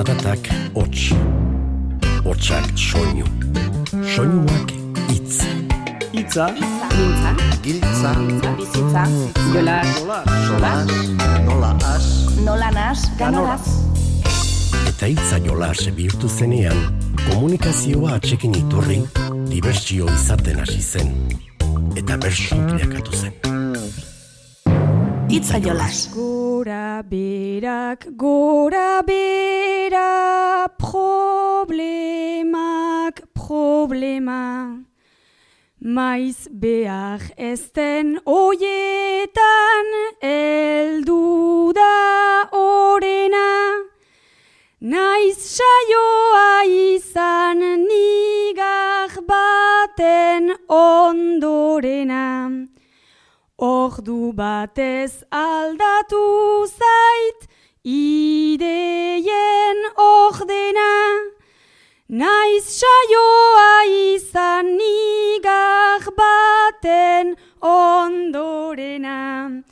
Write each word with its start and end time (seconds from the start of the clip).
Zaratak 0.00 0.48
hots. 0.72 1.12
Hotsak 2.24 2.72
soinu. 2.72 3.26
Soinuak 4.14 4.70
itz. 5.12 5.44
Itza, 6.16 6.46
Mintza, 6.96 7.32
Giltza, 7.62 8.12
bizitza, 8.56 9.02
jola, 9.52 9.82
sola, 10.46 10.72
nola 11.44 11.76
as, 11.84 12.06
nola 12.44 12.70
nas, 12.70 13.04
ganoraz. 13.18 13.68
Eta 14.88 15.06
hitza 15.12 15.36
jolas 15.44 15.84
bihurtu 15.92 16.32
zenean, 16.32 16.80
komunikazioa 17.28 18.16
atxekin 18.16 18.56
iturri, 18.56 19.02
dibertsio 19.52 20.08
izaten 20.16 20.64
hasi 20.64 20.80
zen. 20.80 21.12
Eta 22.00 22.16
bersu 22.16 22.56
bilakatu 22.72 23.12
zen. 23.20 23.36
Itza 25.28 25.60
jolas. 25.60 26.08
Gora 26.16 27.02
berak, 27.60 28.08
gora 28.16 29.02
bera, 29.06 30.68
problemak, 30.78 32.02
problema. 33.34 34.84
Maiz 35.80 36.48
behar 36.50 37.20
ezten 37.36 38.20
oietan, 38.24 39.86
eldu 40.22 41.72
da 41.76 42.48
orena. 42.52 43.84
Naiz 44.80 45.38
saioa 45.56 46.64
izan 46.64 47.60
nigar 47.84 49.10
baten 49.28 50.56
ondorena. 50.68 52.30
Ordu 53.60 54.32
batez 54.32 55.22
aldatu 55.30 56.24
zait, 56.64 57.40
ideien 57.84 59.78
ordena. 59.96 60.90
Naiz 62.08 62.80
saioa 62.80 63.84
izan 64.14 64.76
nigar 64.76 66.04
baten 66.16 67.36
ondorena. 67.62 69.62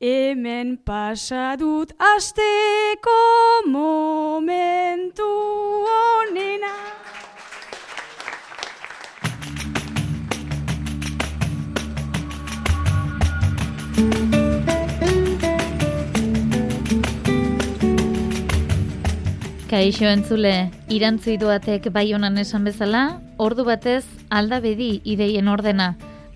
Hemen 0.00 0.78
pasadut 0.84 1.92
asteko 1.98 3.18
momentu 3.66 5.30
onena. 5.96 6.74
Kaixo 19.68 20.06
entzule, 20.08 20.70
irantzi 20.88 21.36
duatek 21.36 21.90
bai 21.92 22.06
honan 22.16 22.38
esan 22.40 22.64
bezala, 22.64 23.20
ordu 23.36 23.66
batez 23.68 24.04
aldabedi 24.32 25.02
ideien 25.04 25.48
ordena, 25.48 25.90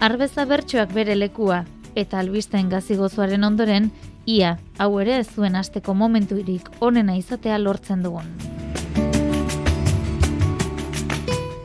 arbeza 0.05 0.45
bertsoak 0.45 0.93
bere 0.93 1.17
lekua, 1.17 1.63
eta 1.97 2.21
albisten 2.21 2.69
gazi 2.69 2.97
gozoaren 3.01 3.45
ondoren, 3.49 3.89
ia, 4.27 4.59
hau 4.79 4.99
ere 5.01 5.23
zuen 5.25 5.57
asteko 5.57 5.95
momenturik 5.95 6.69
onena 6.81 7.17
izatea 7.17 7.57
lortzen 7.59 8.05
dugun. 8.05 8.29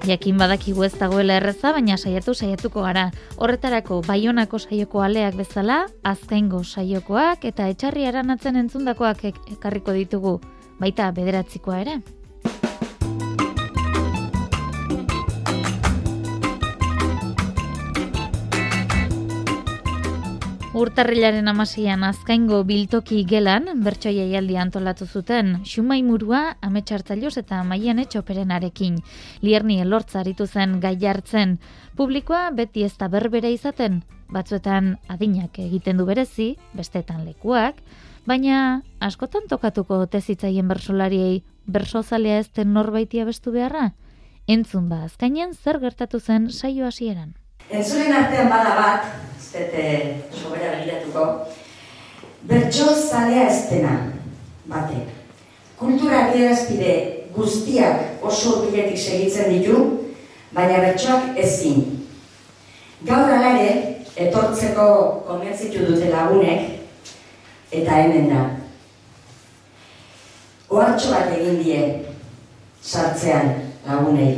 Jakin 0.07 0.37
badakigu 0.39 0.85
ez 0.87 0.93
dagoela 0.95 1.35
erreza, 1.35 1.73
baina 1.75 1.97
saiatu 1.99 2.31
saiatuko 2.33 2.79
gara. 2.85 3.09
Horretarako 3.35 3.99
baionako 4.07 4.61
saioko 4.63 5.01
aleak 5.03 5.35
bezala, 5.35 5.81
azkaingo 6.07 6.61
saiokoak 6.63 7.43
eta 7.43 7.67
etxarri 7.67 8.05
aranatzen 8.07 8.55
entzundakoak 8.55 9.25
ek- 9.33 9.41
ekarriko 9.57 9.91
ditugu, 9.91 10.39
baita 10.79 11.11
bederatzikoa 11.11 11.81
ere. 11.85 11.99
Urtarrilaren 20.77 21.47
amaseian 21.49 22.03
azkaingo 22.05 22.59
biltoki 22.69 23.23
gelan, 23.25 23.65
bertso 23.81 24.11
jaialdi 24.13 24.59
antolatu 24.61 25.07
zuten, 25.07 25.55
xumai 25.65 26.03
murua, 26.05 26.41
ametsartzailoz 26.61 27.31
eta 27.41 27.63
maian 27.65 27.97
etxoperenarekin. 28.03 28.99
Lierni 29.41 29.79
elortza 29.81 30.19
aritu 30.19 30.45
zen 30.45 30.75
gai 30.83 30.93
jartzen, 31.01 31.55
publikoa 31.97 32.51
beti 32.53 32.85
ez 32.85 32.93
da 32.99 33.09
berbera 33.09 33.49
izaten, 33.49 34.03
batzuetan 34.29 34.99
adinak 35.09 35.57
egiten 35.65 35.97
du 35.97 36.05
berezi, 36.05 36.51
bestetan 36.77 37.25
lekuak, 37.25 37.81
baina 38.27 38.83
askotan 38.99 39.47
tokatuko 39.47 40.01
tezitzaien 40.11 40.67
bersolariei 40.67 41.43
bersozalea 41.71 42.41
ez 42.43 42.49
den 42.55 42.73
norbaitia 42.75 43.25
bestu 43.25 43.53
beharra? 43.55 43.91
Entzun 44.47 44.89
ba, 44.91 45.03
azkainen 45.07 45.53
zer 45.55 45.79
gertatu 45.79 46.19
zen 46.19 46.49
saio 46.51 46.87
hasieran. 46.87 47.33
Entzulen 47.69 48.13
artean 48.15 48.49
bada 48.51 48.75
bat, 48.75 49.07
ez 49.35 49.47
dute 49.53 49.85
sobera 50.39 50.73
begiratuko, 50.75 51.25
bertso 52.47 52.93
zalea 52.95 53.47
ez 53.47 53.69
dena, 53.71 53.95
batek. 54.71 55.13
Kultura 55.79 56.27
adierazpide 56.27 56.93
guztiak 57.35 58.23
oso 58.23 58.57
urbiletik 58.57 58.97
segitzen 58.97 59.51
ditu, 59.53 59.81
baina 60.55 60.79
bertsoak 60.83 61.35
ezin. 61.43 61.83
Gaur 63.07 63.35
ala 63.35 63.53
ere, 63.59 63.75
etortzeko 64.17 64.87
konbentzitu 65.27 65.85
dute 65.91 66.09
lagunek, 66.11 66.76
eta 67.71 68.01
hemen 68.01 68.29
da. 68.29 68.43
Ohartxo 70.69 71.11
bat 71.11 71.33
egin 71.37 71.59
die, 71.63 71.81
sartzean 72.83 73.53
lagunei. 73.87 74.33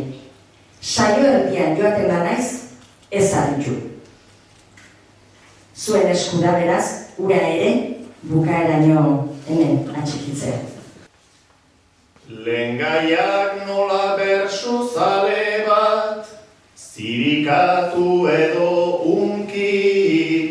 Saio 0.81 1.25
erdian 1.25 1.77
joaten 1.77 2.07
da 2.09 2.23
naiz, 2.23 2.49
ez 3.11 3.33
aritu. 3.33 3.75
Zuen 5.75 6.09
esku 6.11 6.41
da 6.43 6.53
beraz, 6.59 6.85
ura 7.17 7.39
ere, 7.53 7.71
bukaeraino 8.29 9.03
hemen 9.47 9.89
atxikitzea. 9.95 10.59
Lengaiak 12.29 13.65
nola 13.65 14.15
berso 14.17 14.83
zale 14.93 15.65
bat, 15.65 16.27
zirikatu 16.77 18.27
edo 18.29 18.69
unki. 19.17 20.48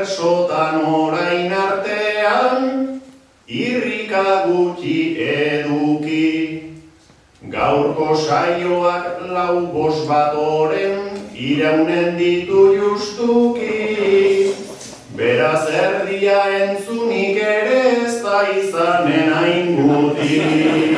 Bersotan 0.00 0.80
orain 0.80 1.52
artean, 1.52 2.62
irrika 3.46 4.46
gutxi 4.46 4.94
eduki. 5.20 6.72
Gaurko 7.52 8.16
saioak 8.16 9.20
lau 9.28 9.66
bos 9.74 10.08
bat 10.08 10.32
oren, 10.40 11.20
iraunen 11.36 12.16
ditu 12.16 12.62
justuki. 12.78 14.54
Beraz 15.20 15.68
erdia 15.68 16.40
entzunik 16.62 17.36
ere 17.36 17.82
ez 18.06 18.22
da 18.24 18.40
izanen 18.56 19.34
hain 19.36 19.76
guti. 19.82 20.89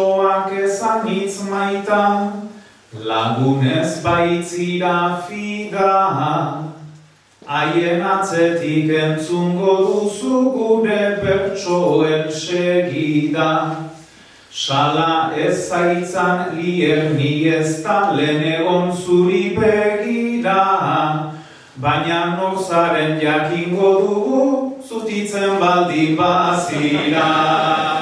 Bertsoak 0.00 0.52
ezan 0.56 1.08
hitz 1.08 1.42
maita, 1.44 2.32
lagunez 3.04 4.02
baitzira 4.02 5.20
figa. 5.28 6.64
Haien 7.46 8.00
atzetik 8.00 8.88
entzungo 8.88 9.74
duzu 9.84 10.40
gure 10.56 11.20
bertsoen 11.20 12.32
segida. 12.32 13.50
Sala 14.50 15.32
ez 15.36 15.68
zaitzan 15.68 16.56
lier 16.56 17.12
ni 17.12 17.48
ez 17.48 17.82
da 17.84 18.12
lehen 18.16 18.42
egon 18.54 18.96
zuri 18.96 19.54
begira. 19.58 21.36
baina 21.80 22.36
norzaren 22.36 23.20
jakingo 23.20 23.92
dugu, 24.04 24.76
zutitzen 24.88 25.58
baldin 25.60 26.16
bazira. 26.16 27.99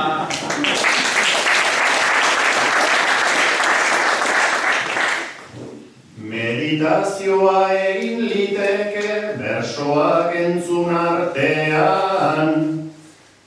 Meditazioa 6.78 7.72
egin 7.74 8.20
liteke 8.30 9.34
bersoak 9.38 10.34
entzun 10.38 10.94
artean. 10.94 12.52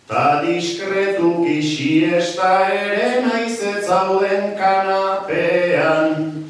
Ta 0.07 0.41
diskretuki 0.43 1.61
siesta 1.63 2.67
ere 2.67 3.21
naiz 3.23 3.59
zauden 3.87 4.51
kanapean. 4.59 6.43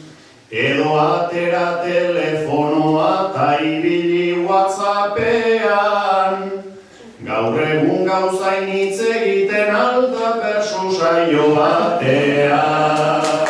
Edo 0.49 0.97
atera 0.97 1.85
telefonoa 1.85 3.29
ta 3.35 3.53
ibili 3.61 4.41
whatsappean. 4.41 6.35
Gaur 7.21 7.61
egun 7.61 8.09
gauzain 8.09 8.65
hitz 8.73 8.99
egiten 9.05 9.75
alta 9.75 10.33
persu 10.41 10.97
saio 10.97 11.53
batean 11.55 13.40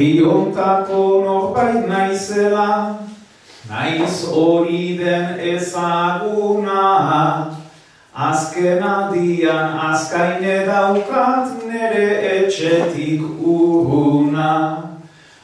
Herri 0.00 0.22
hontako 0.24 1.20
norbait 1.24 1.86
naizela, 1.86 2.96
naiz 3.68 4.24
hori 4.32 4.96
den 4.96 5.36
ezaguna. 5.38 6.80
Azken 8.14 8.82
aldian 8.82 9.76
azkaine 9.90 10.64
daukat 10.64 11.52
nere 11.68 12.06
etxetik 12.30 13.20
urruna. 13.44 14.54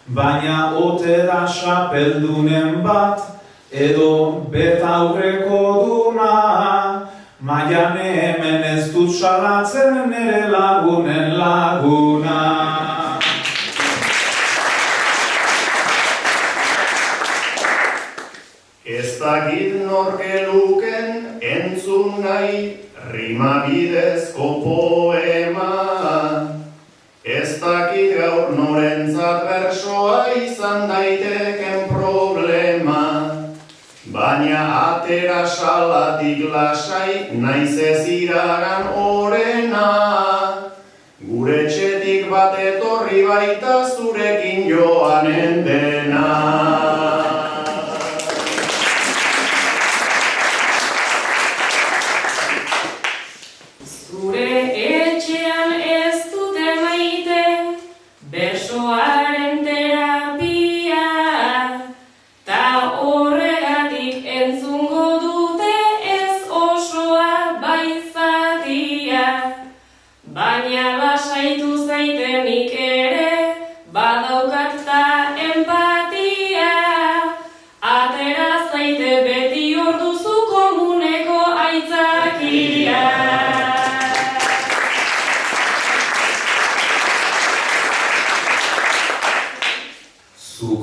Baina 0.08 0.72
ote 0.80 1.18
da 1.28 1.44
xapeldunen 1.44 2.80
bat, 2.80 3.20
edo 3.70 4.40
betaurreko 4.50 5.60
duna. 5.84 6.32
Maian 7.40 8.00
hemen 8.00 8.64
ez 8.72 8.88
dut 8.94 9.12
salatzen 9.12 10.08
nere 10.08 10.48
lagunen 10.48 11.36
laguna. 11.36 12.40
Ez 18.86 19.15
dakit 19.26 19.82
norke 19.82 20.46
luken 20.46 21.40
entzun 21.42 22.22
nahi 22.22 22.78
rima 23.10 23.66
bidezko 23.66 24.48
poema. 24.62 25.72
Ez 27.26 27.58
dakit 27.58 28.14
gaur 28.18 28.54
norentzat 28.54 29.48
bersoa 29.48 30.30
izan 30.38 30.86
daiteken 30.90 31.90
problema. 31.90 33.02
Baina 34.14 34.62
atera 34.94 35.42
salatik 35.42 36.46
lasai 36.54 37.34
naiz 37.34 37.74
ez 37.78 38.06
iragan 38.06 38.92
orena. 38.94 39.90
Gure 41.26 41.64
txetik 41.66 42.30
bat 42.30 42.54
etorri 42.62 43.26
baita 43.26 43.80
zurekin 43.90 44.70
joanen 44.70 45.66
dena. 45.66 46.95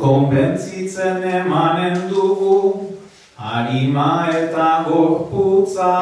Konbentzitzen 0.03 1.23
emanen 1.23 2.09
dugu, 2.09 2.89
harima 3.37 4.27
eta 4.31 4.83
gorputza. 4.87 5.93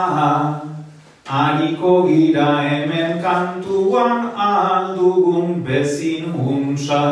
Hariko 1.32 2.08
gira 2.08 2.48
hemen 2.66 3.22
kantuan 3.22 4.32
aldugun 4.36 5.62
bezin 5.64 6.34
huntza. 6.34 7.04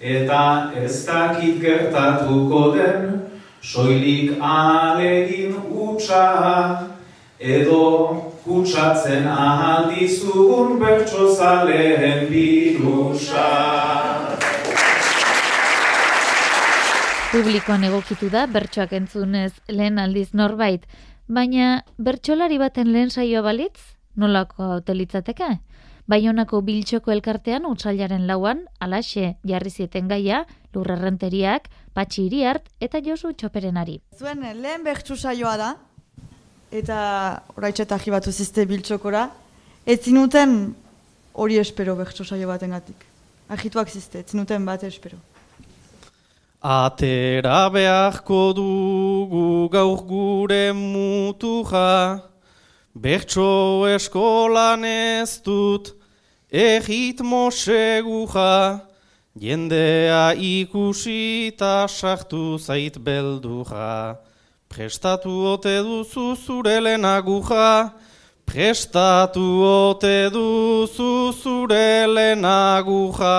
Eta 0.00 0.72
ez 0.76 1.06
dakit 1.06 1.62
gertatuko 1.62 2.74
den, 2.74 3.22
soilik 3.62 4.36
alegin 4.42 5.54
utxa. 5.70 6.26
Edo 7.38 8.34
kutsatzen 8.44 9.26
ahaldizugun 9.28 10.78
bertsozaleen 10.82 12.28
birusa. 12.28 14.15
Publikoan 17.36 17.82
egokitu 17.84 18.30
da 18.32 18.46
bertsoak 18.48 18.94
entzunez 18.96 19.50
lehen 19.68 19.98
aldiz 20.00 20.30
norbait, 20.32 20.86
baina 21.28 21.82
bertsolari 22.00 22.56
baten 22.56 22.88
lehen 22.94 23.12
saioa 23.12 23.42
balitz, 23.44 23.76
nolako 24.16 24.70
haute 24.76 24.94
litzateke? 24.96 25.50
Baionako 26.08 26.62
biltxoko 26.64 27.12
elkartean 27.12 27.68
utzailaren 27.68 28.24
lauan, 28.30 28.64
alaxe 28.80 29.34
jarri 29.44 29.74
zieten 29.74 30.08
gaia, 30.08 30.46
lurrerrenteriak, 30.72 31.68
patxi 31.92 32.24
iriart 32.30 32.72
eta 32.80 33.04
josu 33.04 33.34
txoperenari. 33.36 34.00
Zuen 34.16 34.40
eh, 34.40 34.56
lehen 34.56 34.88
bertsu 34.88 35.20
saioa 35.20 35.58
da, 35.60 35.70
eta 36.72 36.98
oraitxeta 37.52 38.00
jibatu 38.00 38.32
zizte 38.32 38.64
biltxokora, 38.64 39.28
ez 39.84 40.00
zinuten 40.00 40.72
hori 41.36 41.60
espero 41.60 42.00
bertsu 42.00 42.24
saio 42.24 42.48
baten 42.48 42.72
gatik. 42.80 43.08
Agituak 43.52 43.92
zizte, 43.92 44.24
ez 44.24 44.30
zinuten 44.32 44.64
bat 44.64 44.88
espero. 44.88 45.20
Atera 46.66 47.70
beharko 47.70 48.52
dugu 48.52 49.70
gaur 49.70 50.02
gure 50.02 50.72
mutuja, 50.74 52.20
bertso 52.92 53.86
eskolan 53.86 54.82
ez 54.82 55.38
dut 55.46 55.92
egitmo 56.50 57.54
seguja, 57.54 58.82
jendea 59.38 60.34
ikusi 60.34 61.54
eta 61.54 61.86
sartu 61.86 62.58
zait 62.58 62.98
belduja. 62.98 64.18
Prestatu 64.66 65.54
ote 65.54 65.78
duzu 65.86 66.34
zure 66.34 66.80
lehenaguja, 66.82 67.94
prestatu 68.44 69.62
ote 69.62 70.30
duzu 70.34 71.30
zure 71.30 72.10
lehenaguja. 72.10 73.36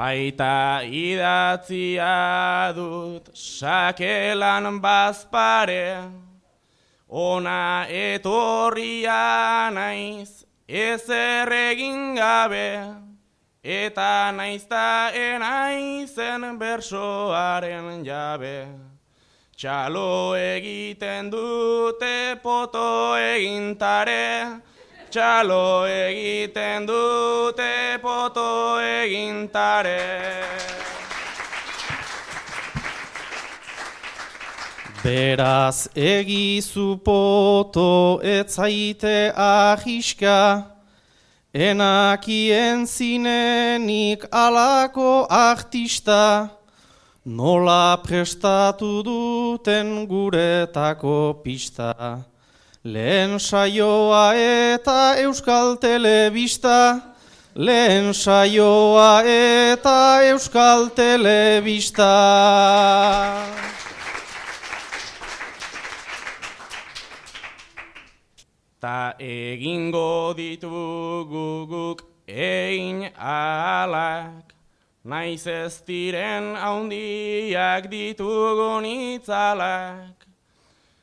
Baita 0.00 0.80
idatzia 0.80 2.72
dut 2.72 3.26
sakelan 3.36 4.80
bazpare, 4.80 6.08
ona 7.06 7.84
etorria 7.84 9.68
naiz 9.68 10.46
ezer 10.64 11.52
egin 11.52 12.16
gabe, 12.16 12.80
eta 13.60 14.32
naizta 14.32 15.12
enaizen 15.12 16.48
bersoaren 16.56 18.00
jabe. 18.00 18.56
Txalo 19.52 20.32
egiten 20.40 21.28
dute 21.28 22.40
poto 22.40 23.20
egintare, 23.20 24.64
txalo 25.10 25.86
egiten 25.90 26.86
dute 26.86 27.98
poto 28.02 28.78
egintare. 28.78 30.46
Beraz 35.02 35.88
egizu 35.96 37.00
poto 37.02 38.20
etzaite 38.22 39.32
ahiska, 39.34 40.38
enakien 41.54 42.86
zinenik 42.86 44.28
alako 44.30 45.26
artista, 45.26 46.50
nola 47.24 47.96
prestatu 48.04 49.00
duten 49.02 50.04
guretako 50.06 51.40
pista. 51.42 52.29
Lehen 52.82 53.36
saioa 53.36 54.32
eta 54.32 55.12
euskal 55.20 55.76
telebista, 55.76 56.96
lehen 57.54 58.14
saioa 58.14 59.20
eta 59.20 60.24
euskal 60.24 60.88
telebista. 60.96 62.08
Ta 68.80 69.12
egingo 69.20 70.32
ditugu 70.32 71.66
guk 71.68 72.00
egin 72.26 73.10
alak, 73.12 74.56
naiz 75.04 75.44
ez 75.46 75.84
diren 75.84 76.56
haundiak 76.56 77.90
ditugun 77.92 78.88
itzalak. 78.88 80.19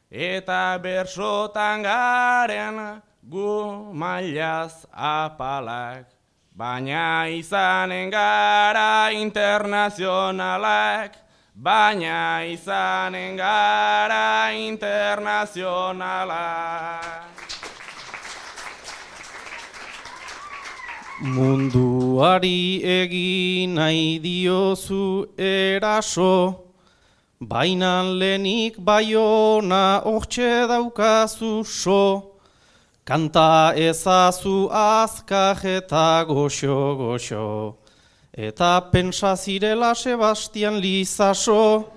Eta 0.10 0.80
bersotan 0.80 1.84
garen 1.84 3.04
gu 3.28 3.92
mailaz 3.92 4.88
apalak, 4.96 6.08
baina 6.56 7.28
izanen 7.28 8.10
gara 8.10 9.12
internazionalak, 9.12 11.12
baina 11.54 12.40
izanen 12.48 13.36
gara 13.36 14.56
internazionalak. 14.56 17.28
Munduari 21.20 22.80
egin 22.80 23.76
nahi 23.76 24.24
diozu 24.24 25.36
eraso, 25.36 26.67
baina 27.40 28.02
lenik 28.02 28.80
baiona 28.80 30.02
hortxe 30.04 30.68
daukazu 30.68 31.64
so, 31.64 32.34
kanta 33.06 33.74
ezazu 33.76 34.70
azkaj 34.72 35.78
eta 35.78 36.26
goxo 36.26 36.96
goxo, 36.98 37.76
eta 38.34 38.82
pensa 38.92 39.36
zirela 39.36 39.94
Sebastian 39.94 40.82
Lizaso, 40.82 41.94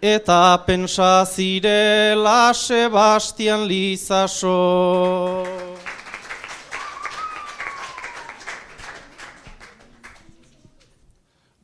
eta 0.00 0.64
pensa 0.66 1.24
zirela 1.26 2.54
Sebastian 2.54 3.68
Lizaso. 3.68 5.67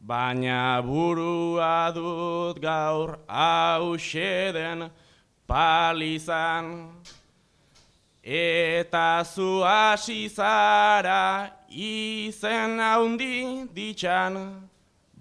Baina 0.05 0.83
burua 0.85 1.89
dut 1.95 2.61
gaur 2.61 3.17
hauseden 3.27 4.91
palizan, 5.49 6.93
eta 8.23 9.25
zu 9.25 9.63
hasi 9.65 10.29
zara 10.29 11.49
izen 11.71 12.77
haundi 12.81 13.65
ditxan, 13.73 14.69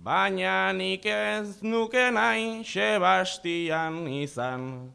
baina 0.04 0.74
nik 0.76 1.06
ez 1.06 1.64
nuke 1.64 2.12
nahi 2.12 2.64
Sebastian 2.68 4.04
izan. 4.08 4.92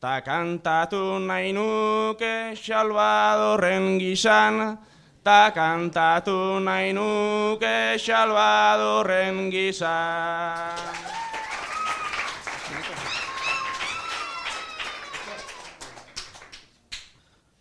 Ta 0.00 0.22
kantatu 0.24 1.20
nahi 1.20 1.52
nuke 1.52 2.56
Salvadorren 2.56 4.00
gizan, 4.00 4.78
ta 5.24 5.50
kantatu 5.52 6.60
nahi 6.64 6.92
nuke 6.92 7.98
Salvadorren 8.00 9.50
gizan. 9.52 10.76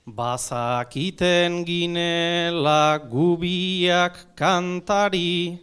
Bazakiten 0.08 1.64
ginela 1.64 3.00
gubiak 3.00 4.36
kantari, 4.36 5.60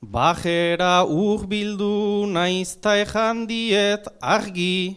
Bajera 0.00 1.04
urbildu 1.04 2.24
naizta 2.24 2.96
ejan 2.96 3.44
diet 3.46 4.06
argi, 4.22 4.96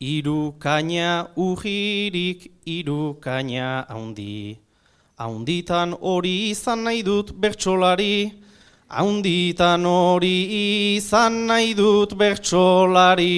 Iru 0.00 0.54
kaina 0.62 1.26
ujirik, 1.36 2.46
iru 2.64 3.18
kaina 3.20 3.84
haundi. 3.90 4.67
Haunditan 5.18 5.96
hori 5.98 6.50
izan 6.50 6.84
nahi 6.86 7.02
dut 7.02 7.32
bertsolari, 7.34 8.30
Haunditan 8.86 9.82
hori 9.82 10.36
izan 10.94 11.46
nahi 11.48 11.74
dut 11.74 12.14
bertsolari. 12.14 13.34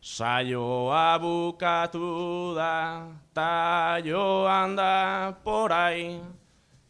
Saioa 0.00 1.18
bukatu 1.18 2.54
da, 2.54 3.10
ta 3.34 3.98
joan 3.98 4.76
da 4.78 5.34
porai, 5.42 6.20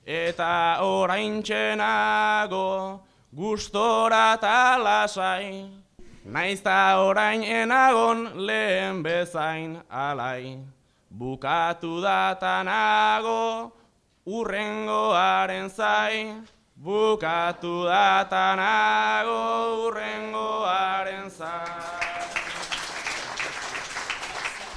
eta 0.05 0.85
orain 0.85 1.41
txenago 1.41 3.00
gustora 3.33 4.37
ta 4.37 4.76
lasai, 4.76 5.84
naizta 6.25 7.04
orain 7.04 7.43
enagon 7.45 8.47
lehen 8.47 9.02
bezain 9.02 9.78
alai. 9.88 10.59
Bukatu 11.11 12.00
da 12.02 12.35
ta 12.40 12.62
nago 12.64 13.71
urrengoaren 14.26 15.71
zai, 15.71 16.35
bukatu 16.75 17.85
da 17.85 18.25
ta 18.28 18.57
nago 18.57 19.87
urrengoaren 19.87 21.31
zai. 21.31 21.69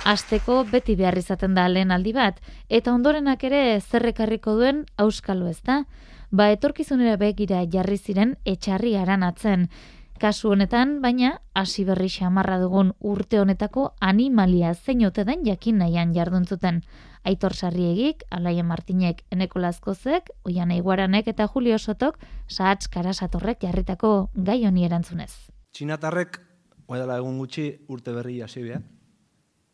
Asteko 0.06 0.62
beti 0.72 0.96
behar 0.96 1.18
izaten 1.18 1.56
da 1.56 1.66
lehen 1.68 1.92
aldi 1.92 2.14
bat, 2.14 2.38
eta 2.70 2.94
ondorenak 2.94 3.44
ere 3.44 3.80
zerrekarriko 3.82 4.54
duen 4.56 4.86
auskalo 4.98 5.50
ez 5.50 5.60
da. 5.64 5.84
Ba 6.32 6.52
etorkizunera 6.52 7.16
begira 7.18 7.64
jarri 7.72 7.98
ziren 7.98 8.36
etxarri 8.46 8.96
aranatzen. 9.00 9.70
Kasu 10.18 10.50
honetan, 10.50 10.96
baina, 11.04 11.42
hasi 11.54 11.84
berri 11.86 12.08
xamarra 12.10 12.56
dugun 12.58 12.96
urte 13.06 13.38
honetako 13.38 13.92
animalia 14.02 14.72
zein 14.74 15.06
ote 15.06 15.24
den 15.28 15.44
jakin 15.46 15.78
nahian 15.78 16.16
jarduntzuten. 16.16 16.82
Aitor 17.24 17.54
Sarriegik, 17.54 18.24
Alaia 18.32 18.64
Martinek, 18.64 19.24
Eneko 19.32 19.60
Lazkozek, 19.60 20.32
Oian 20.44 20.72
Eiguaranek 20.72 21.28
eta 21.28 21.48
Julio 21.48 21.78
Sotok, 21.78 22.18
Sahatz 22.48 22.88
Karasatorrek 22.88 23.62
jarritako 23.62 24.32
gai 24.34 24.66
honi 24.66 24.86
erantzunez. 24.86 25.32
Txinatarrek, 25.74 26.42
dela 26.88 27.18
egun 27.22 27.38
gutxi 27.38 27.70
urte 27.88 28.12
berri 28.12 28.42
hasi 28.42 28.64
behar. 28.64 28.82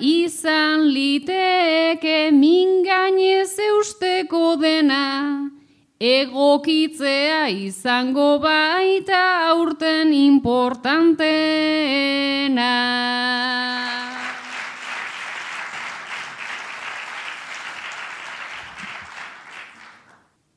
izan 0.00 0.84
liteke 0.92 2.30
mingainez 2.32 3.56
eusteko 3.70 4.56
dena, 4.60 5.48
egokitzea 5.98 7.48
izango 7.50 8.38
baita 8.38 9.50
aurten 9.50 10.14
importantena. 10.14 11.18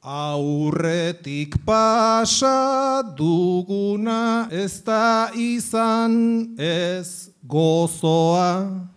Aurretik 0.02 1.58
pasa 1.66 3.02
duguna 3.18 4.48
ez 4.52 4.84
da 4.86 5.32
izan 5.34 6.54
ez 6.58 7.34
gozoa. 7.42 8.92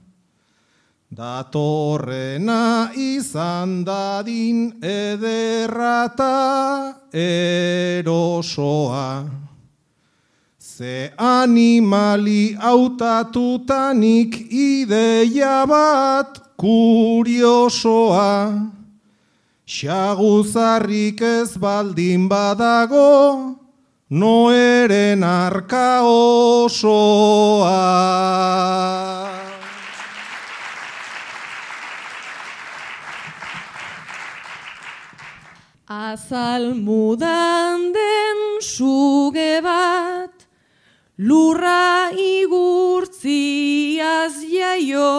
Datorrena 1.14 2.90
izan 2.99 3.85
dadin 3.87 4.83
ederrata 4.83 6.26
erosoa. 7.14 9.23
Ze 10.59 11.12
animali 11.16 12.56
autatutanik 12.59 14.50
ideia 14.50 15.62
bat 15.71 16.42
kuriosoa. 16.59 18.35
Xaguzarrik 19.66 21.23
ez 21.23 21.56
baldin 21.56 22.28
badago, 22.28 23.54
noeren 24.11 25.23
arka 25.23 26.02
osoa. 26.02 27.84
Azal 36.35 36.75
mudan 36.75 37.95
den 37.95 38.59
suge 38.59 39.62
bat, 39.62 40.35
lurra 41.17 42.11
igurtziaz 42.11 43.23
jaio, 44.43 45.14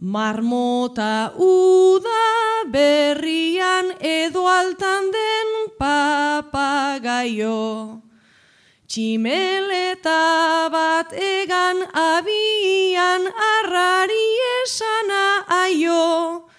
Marmota 0.00 1.30
uda 1.38 2.66
berrian 2.74 3.94
edo 4.02 4.48
altan 4.50 5.12
den 5.14 5.48
papagaio. 5.78 7.62
Tximeleta 8.90 10.70
bat 10.74 11.14
egan 11.14 11.86
abian 11.94 13.30
arrari 13.54 14.26
esana 14.58 15.46
aio. 15.62 16.50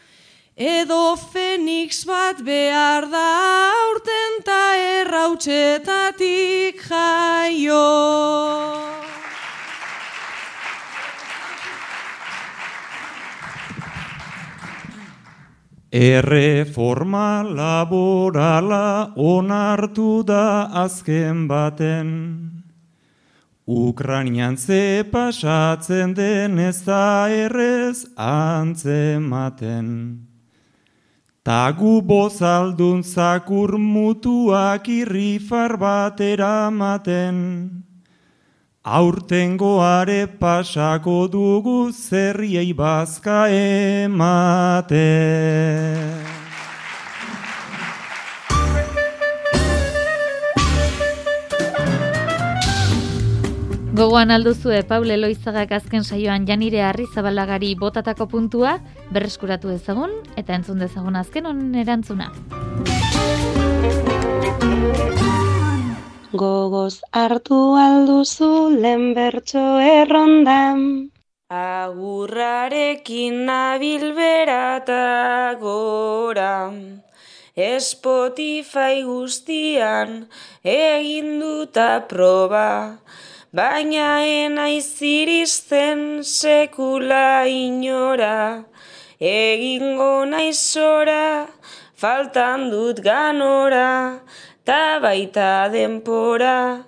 Edo 0.56 1.16
fenix 1.18 2.06
bat 2.06 2.38
behar 2.46 3.10
da 3.10 3.74
aurten 3.74 4.46
ta 4.46 4.78
errautxetatik 4.78 6.78
jaio. 6.86 7.82
Erreforma 15.90 17.42
laborala 17.42 19.14
onartu 19.18 20.24
da 20.24 20.70
azken 20.84 21.48
baten. 21.48 22.64
Ukrainian 23.66 24.58
ze 24.58 25.04
pasatzen 25.12 26.14
den 26.14 26.60
ez 26.60 26.86
da 26.86 27.28
errez 27.30 28.06
antzematen. 28.18 30.33
Tagu 31.44 32.00
bozaldun 32.00 33.04
zakur 33.04 33.76
mutuak 33.78 34.88
irrifar 34.88 35.76
bat 35.76 36.22
eramaten. 36.22 37.84
Aurtengoare 38.86 40.28
pasako 40.40 41.28
dugu 41.28 41.92
zerriei 41.92 42.72
bazka 42.72 43.52
emate. 43.52 45.04
Gogoan 53.94 54.32
alduzue 54.34 54.82
Paule 54.90 55.20
Loizagak 55.22 55.72
azken 55.78 56.04
saioan 56.04 56.48
janire 56.48 56.82
harri 56.82 57.06
zabalagari 57.14 57.76
botatako 57.78 58.26
puntua, 58.28 58.80
berreskuratu 59.14 59.70
ezagun 59.70 60.16
eta 60.36 60.56
entzun 60.58 60.82
dezagun 60.82 61.16
azken 61.16 61.46
honen 61.46 61.76
erantzuna. 61.76 62.32
gogoz 66.34 67.02
hartu 67.14 67.58
alduzu 67.78 68.74
lehen 68.84 69.14
bertso 69.14 69.64
errondan. 69.80 71.12
Agurrarekin 71.54 73.46
nabil 73.46 74.06
berata 74.18 75.54
gora, 75.62 76.74
Spotify 77.88 79.04
guztian 79.06 80.26
egin 80.64 81.38
duta 81.44 81.92
proba, 82.10 82.98
baina 83.54 84.26
enaiz 84.26 84.98
iristen 85.06 86.24
sekula 86.26 87.46
inora, 87.46 88.66
egingo 89.22 90.26
naizora, 90.26 91.46
faltan 91.94 92.72
dut 92.72 93.04
ganora, 93.06 94.22
ta 94.66 94.98
baita 95.06 95.70
denpora, 95.70 96.82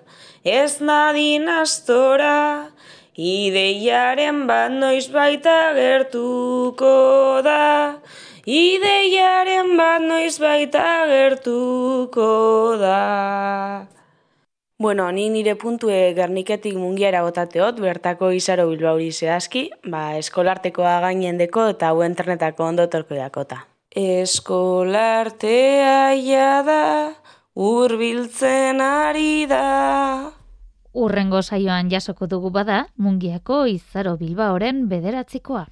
ez 0.43 0.81
nadin 0.81 1.45
astora, 1.61 2.73
ideiaren 3.13 4.47
bat 4.49 4.73
noiz 4.73 5.05
baita 5.13 5.59
gertuko 5.77 6.95
da, 7.45 8.01
ideiaren 8.41 9.77
bat 9.77 10.01
noiz 10.01 10.39
baita 10.41 10.89
gertuko 11.13 12.31
da. 12.81 13.94
Bueno, 14.77 15.09
ni 15.13 15.29
nire 15.29 15.55
puntue 15.55 16.13
garniketik 16.13 16.75
mungiara 16.75 17.21
botateot, 17.23 17.77
bertako 17.79 18.31
izaro 18.35 18.65
bilbauri 18.67 19.07
zehazki, 19.11 19.69
ba, 19.87 20.17
eskolartekoa 20.19 20.99
gainen 21.05 21.37
deko 21.39 21.69
eta 21.71 21.93
hau 21.93 22.03
internetako 22.03 22.65
ondo 22.67 22.83
torko 22.91 23.15
dakota. 23.15 23.61
Eskolartea 23.95 25.47
da, 26.67 27.15
urbiltzen 27.55 28.83
ari 28.83 29.47
da. 29.47 30.35
Urrengo 30.91 31.39
saioan 31.41 31.87
jasoko 31.89 32.27
dugu 32.27 32.51
bada, 32.51 32.87
mungiako 32.99 33.65
izaro 33.71 34.17
bilbaoren 34.19 34.89
bederatzikoa. 34.91 35.65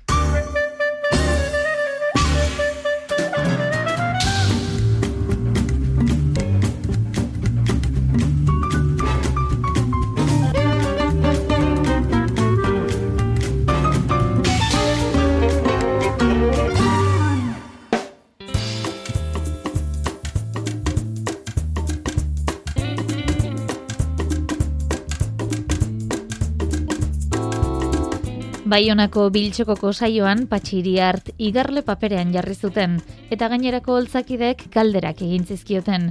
Baionako 28.73 29.27
biltxokoko 29.29 29.91
saioan 29.93 30.47
patxiri 30.49 30.95
hart 30.97 31.27
igarle 31.47 31.83
paperean 31.85 32.31
jarri 32.33 32.55
zuten, 32.57 32.95
eta 33.29 33.45
gainerako 33.51 33.99
holtzakidek 33.99 34.63
galderak 34.73 35.21
egin 35.21 35.43
zizkioten. 35.45 36.07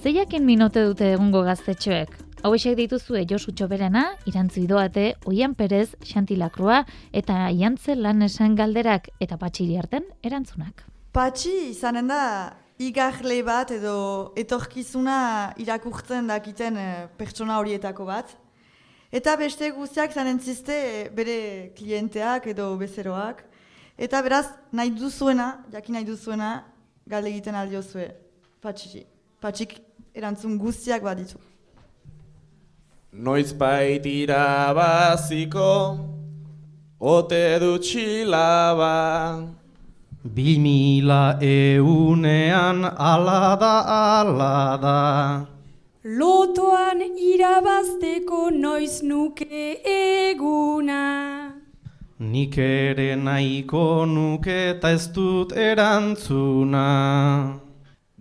Zeiakin 0.00 0.46
minote 0.46 0.86
dute 0.86 1.10
egungo 1.18 1.42
gaztetxoek? 1.44 2.14
Hauexek 2.48 2.78
dituzue 2.78 3.26
Josu 3.28 3.52
Txoberena, 3.52 4.06
Irantzu 4.30 4.62
Idoate, 4.62 5.04
Oian 5.28 5.52
Perez, 5.58 5.90
Xanti 6.00 6.40
Lakrua, 6.40 6.80
eta 7.12 7.50
Iantze 7.52 7.98
lan 7.98 8.24
esan 8.24 8.56
galderak 8.56 9.12
eta 9.20 9.36
patxiri 9.36 9.76
harten 9.76 10.08
erantzunak. 10.24 10.86
Patxi 11.12 11.54
izanen 11.74 12.08
da 12.08 12.24
igarle 12.80 13.42
bat 13.44 13.76
edo 13.76 14.32
etorkizuna 14.38 15.20
irakurtzen 15.60 16.32
dakiten 16.32 16.80
eh, 16.80 17.08
pertsona 17.20 17.60
horietako 17.60 18.08
bat. 18.08 18.38
Eta 19.12 19.36
beste 19.40 19.70
guztiak 19.72 20.12
zanen 20.12 20.38
zizte 20.38 20.74
eh, 20.74 21.08
bere 21.16 21.72
klienteak 21.76 22.50
edo 22.52 22.68
bezeroak. 22.76 23.40
Eta 23.98 24.20
beraz, 24.22 24.46
nahi 24.72 24.92
duzuena, 24.94 25.64
jakin 25.72 25.96
nahi 25.96 26.06
duzuena, 26.06 26.50
galde 27.08 27.32
egiten 27.32 27.56
aldiozue 27.56 28.10
patxi. 28.62 29.06
Patxik 29.40 29.78
erantzun 30.14 30.58
guztiak 30.60 31.02
baditu. 31.02 31.40
Noiz 33.12 33.52
bait 33.56 34.04
irabaziko, 34.04 35.72
ote 37.00 37.44
du 37.62 37.78
txilaba. 37.80 38.94
Bi 40.22 40.58
mila 40.60 41.38
eunean 41.40 42.84
ala 42.84 43.56
da 43.56 43.76
ala 44.20 44.76
da. 44.82 45.57
Lotoan 46.08 47.02
irabazteko 47.20 48.48
noiz 48.50 49.02
nuke 49.02 49.64
eguna. 49.84 51.00
Nik 52.18 52.56
ere 52.56 53.08
nahiko 53.14 54.06
nuke 54.08 54.54
eta 54.70 54.92
ez 54.96 55.08
dut 55.12 55.52
erantzuna. 55.52 56.84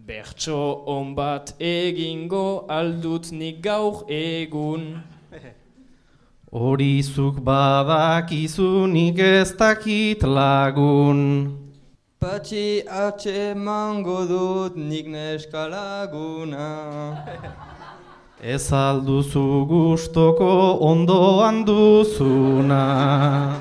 Bertso 0.09 0.83
on 0.95 1.13
bat 1.15 1.53
egingo 1.61 2.65
aldut 2.79 3.31
nik 3.31 3.61
gaur 3.61 4.03
egun. 4.09 4.83
Hori 6.51 7.01
zuk 7.03 7.39
badakizu 7.39 8.91
nik 8.97 9.23
ez 9.29 9.53
dakit 9.55 10.27
lagun. 10.27 11.23
Patxi 12.19 12.83
atxe 13.05 13.55
mango 13.55 14.19
dut 14.27 14.75
nik 14.75 15.07
neska 15.07 15.69
laguna. 15.71 16.67
Ez 18.41 18.71
alduzu 18.71 19.65
gustoko 19.65 20.77
ondoan 20.79 21.65
duzuna. 21.65 23.57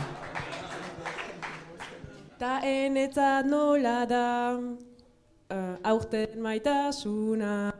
Ta 2.38 2.60
enetzat 2.60 3.46
nola 3.48 4.04
da, 4.04 4.52
uh, 4.52 5.76
aurten 5.82 6.36
maitasuna. 6.42 7.72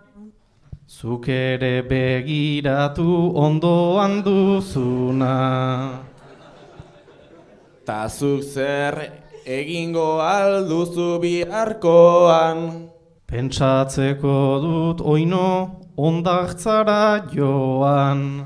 Zuk 0.89 1.29
ere 1.29 1.83
begiratu 1.85 3.33
ondoan 3.37 4.23
duzuna. 4.25 5.37
Ta 7.85 8.09
zuk 8.09 8.41
zer 8.41 9.13
egingo 9.45 10.23
alduzu 10.25 11.21
biharkoan. 11.21 12.89
Pentsatzeko 13.29 14.39
dut 14.65 15.05
oino 15.05 15.86
ondartzara 15.97 17.27
joan. 17.33 18.45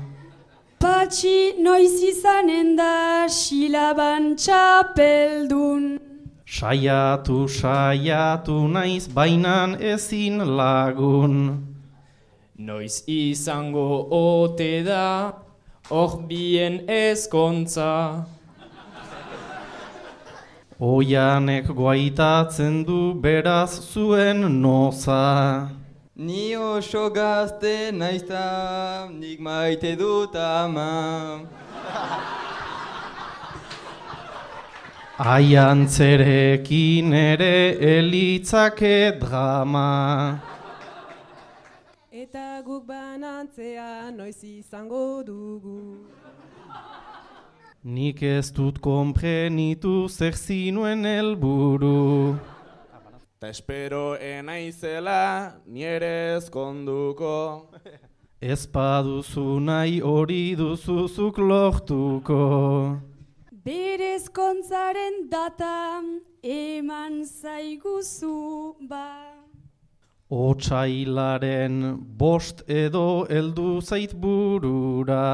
Patxi 0.79 1.61
noiz 1.61 2.01
izanen 2.01 2.75
da 2.77 3.27
silaban 3.29 4.35
txapeldun. 4.35 5.99
Saiatu, 6.45 7.47
saiatu 7.47 8.67
naiz 8.67 9.07
bainan 9.07 9.77
ezin 9.79 10.41
lagun. 10.57 11.35
Noiz 12.57 13.03
izango 13.07 14.07
ote 14.09 14.83
da, 14.83 15.33
hor 15.89 16.17
bien 16.27 16.81
ezkontza. 16.87 18.25
Oianek 20.79 21.67
guaitatzen 21.77 22.81
du 22.87 23.13
beraz 23.23 23.71
zuen 23.93 24.61
noza. 24.61 25.80
Ni 26.15 26.57
oso 26.57 27.09
gazte 27.09 27.89
naizta, 27.93 29.07
nik 29.09 29.39
maite 29.39 29.95
dut 29.95 30.35
ama. 30.35 31.47
Aiantzerekin 35.17 37.13
ere 37.13 37.77
elitzake 37.79 39.19
drama. 39.21 40.41
Eta 42.11 42.61
guk 42.65 42.85
banantzea 42.85 44.11
noiz 44.11 44.43
izango 44.43 45.23
dugu. 45.23 45.95
Nik 47.83 48.21
ez 48.21 48.51
dut 48.51 48.81
konprenitu 48.83 50.09
zer 50.09 50.35
zinuen 50.35 51.05
helburu. 51.05 52.35
Ta 53.41 53.49
espero 53.49 54.19
enaizela 54.21 55.55
nire 55.65 56.37
ezkonduko. 56.37 57.69
Ez 58.53 58.67
baduzu 58.67 59.45
nahi 59.59 59.95
hori 59.99 60.53
duzuzuk 60.59 61.39
lortuko. 61.49 62.37
Berez 63.65 64.29
kontzaren 64.29 65.17
data 65.33 66.03
eman 66.43 67.25
zaiguzu 67.25 68.35
ba. 68.87 69.09
Otsailaren 70.29 71.97
bost 72.21 72.61
edo 72.69 73.25
heldu 73.25 73.81
zait 73.81 74.13
burura. 74.13 75.25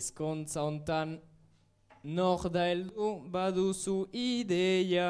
Ezkontza 0.00 0.64
hontan 0.64 1.18
nor 2.02 2.48
da 2.48 2.68
heldu 2.72 3.14
baduzu 3.28 4.06
ideia. 4.16 5.08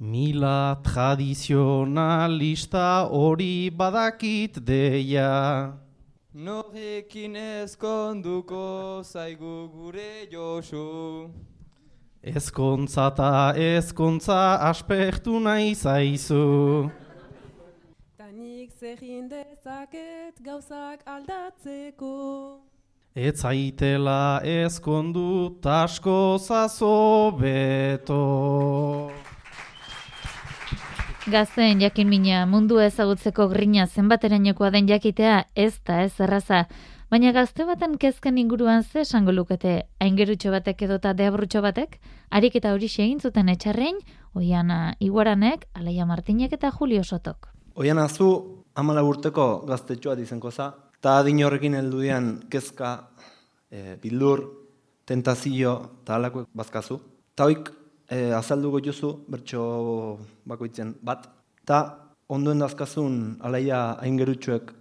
Mila 0.00 0.78
tradizionalista 0.84 3.08
hori 3.10 3.68
badakit 3.68 4.60
deia. 4.62 5.74
Norekin 6.32 7.34
ezkonduko 7.34 9.02
zaigu 9.02 9.68
gure 9.72 10.28
Josu. 10.30 11.30
Ezkontza 12.22 13.08
eta 13.10 13.54
ezkontza 13.58 14.58
aspertu 14.70 15.40
nahi 15.40 15.74
zaizu. 15.74 16.90
Ta 18.16 18.30
nik 18.30 18.70
zerrin 18.78 19.28
dezaket 19.28 20.38
gauzak 20.38 21.02
aldatzeko. 21.06 22.60
Ez 23.16 23.40
zaitela 23.42 24.40
ezkondu 24.46 25.58
tasko 25.60 26.38
zazo 26.38 27.32
beto. 27.34 29.10
Gazteen 31.28 31.80
jakin 31.80 32.08
mina 32.08 32.46
mundu 32.48 32.78
ezagutzeko 32.80 33.50
grina 33.50 33.84
zenbaterainokoa 33.86 34.70
den 34.72 34.86
jakitea 34.88 35.42
ez 35.54 35.74
da 35.84 35.98
ez 36.00 36.14
erraza. 36.24 36.62
Baina 37.10 37.32
gazte 37.36 37.66
baten 37.68 37.98
kezken 38.00 38.38
inguruan 38.40 38.82
ze 38.82 39.02
esango 39.02 39.32
lukete, 39.32 39.82
aingerutxo 40.00 40.50
batek 40.50 40.82
edota 40.86 41.12
deabrutxo 41.12 41.60
batek, 41.60 41.98
harik 42.30 42.56
eta 42.56 42.72
hori 42.72 42.86
egin 42.86 43.20
zuten 43.20 43.48
etxarrein, 43.48 43.98
Oiana 44.34 44.94
Iguaranek, 45.00 45.66
Alaia 45.74 46.06
Martinek 46.06 46.52
eta 46.52 46.70
Julio 46.70 47.04
Sotok. 47.04 47.48
Oiana 47.74 48.08
zu 48.08 48.64
amala 48.74 49.02
urteko 49.04 49.66
gaztetxoa 49.68 50.14
dizenko 50.16 50.50
za, 50.50 50.72
eta 50.96 51.18
adin 51.18 51.44
horrekin 51.44 51.74
heldu 51.74 52.00
dian 52.00 52.38
kezka, 52.48 53.10
e, 53.70 53.98
bildur, 54.00 54.46
tentazio 55.04 55.76
eta 56.02 56.16
alakoek 56.16 56.48
bazkazu. 56.54 57.00
Ta 57.34 57.44
hoik 57.44 57.68
e, 58.08 58.32
azalduko 58.32 58.80
jozu, 58.84 59.12
bertso 59.28 60.18
bakoitzen 60.48 60.94
bat, 61.02 61.28
eta 61.62 61.78
ondoen 62.28 62.58
dazkazun 62.64 63.36
alaia 63.44 63.98
aingerutxoek 64.04 64.72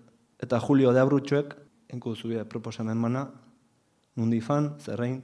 eta 0.43 0.59
Julio 0.61 0.93
de 0.93 0.99
Abrutxoek, 1.01 1.55
enko 1.93 2.15
zubia 2.15 2.45
proposamen 2.45 2.97
mana, 2.97 3.31
nundi 4.15 4.41
fan, 4.41 4.79
zerrein. 4.79 5.23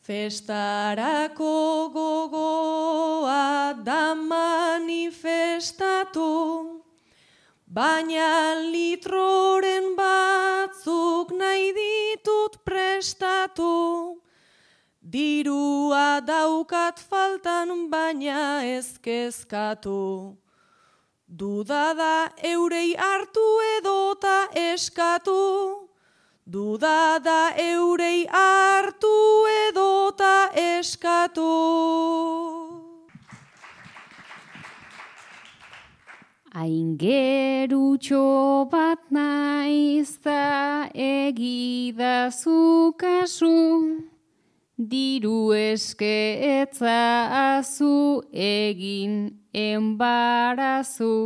Festarako 0.00 1.90
gogoa 1.94 3.74
da 3.84 4.14
manifestatu, 4.14 6.22
baina 7.66 8.54
litroren 8.72 9.96
batzuk 9.98 11.32
nahi 11.36 11.72
ditut 11.76 12.56
prestatu. 12.64 14.20
Dirua 15.10 16.20
daukat 16.22 17.00
faltan 17.00 17.90
baina 17.90 18.62
ezkezkatu. 18.62 20.36
Duda 21.26 21.94
da 21.98 22.30
eurei 22.42 22.94
hartu 22.94 23.46
edota 23.78 24.48
eskatu. 24.54 25.88
Duda 26.46 27.18
da 27.24 27.50
eurei 27.56 28.26
hartu 28.30 29.46
edota 29.68 30.50
eskatu. 30.54 31.50
Aingerutxo 36.54 38.24
bat 38.70 39.10
naiz 39.10 40.18
da 40.22 40.88
egidazu 40.94 42.92
kasu, 42.98 44.09
diru 44.88 45.52
eske 45.52 46.40
etzazu 46.62 48.22
egin 48.32 49.36
enbarazu. 49.52 51.16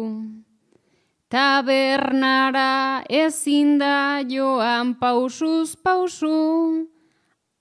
Tabernara 1.31 3.05
ezin 3.09 3.79
da 3.79 4.23
joan 4.27 4.95
pausuz 4.99 5.75
pausu, 5.77 6.89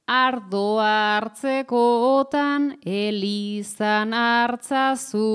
ardo 0.08 0.80
hartzekotan 0.82 2.74
elizan 2.86 4.14
hartzazu. 4.14 5.30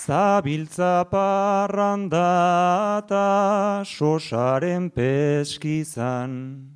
Zabiltza 0.00 1.04
parranda 1.10 3.04
eta 3.04 3.84
sosaren 3.84 4.88
peskizan, 4.88 6.72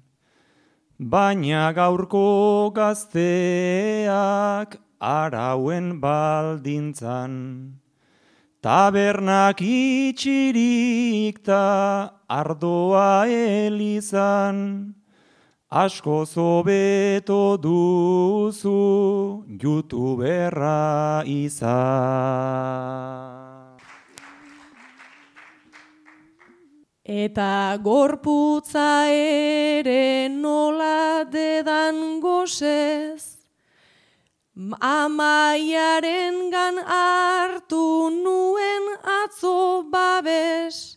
baina 0.99 1.73
gaurko 1.73 2.71
gazteak 2.77 4.77
arauen 5.01 6.01
baldintzan. 6.05 7.33
Tabernak 8.61 9.63
itxirik 9.63 11.41
ta 11.49 12.21
ardoa 12.29 13.25
elizan, 13.29 14.95
asko 15.75 16.23
zobeto 16.25 17.59
duzu 17.59 19.43
youtuberra 19.63 21.25
izan. 21.27 21.75
Eta 27.05 27.77
gorputza 27.83 29.11
ere 29.11 30.29
nola 30.31 31.27
dedan 31.27 32.21
gozez, 32.23 33.35
amaiaren 34.79 36.51
gan 36.55 36.79
hartu 36.87 38.15
nuen 38.23 38.85
atzo 39.03 39.83
babes, 39.91 40.97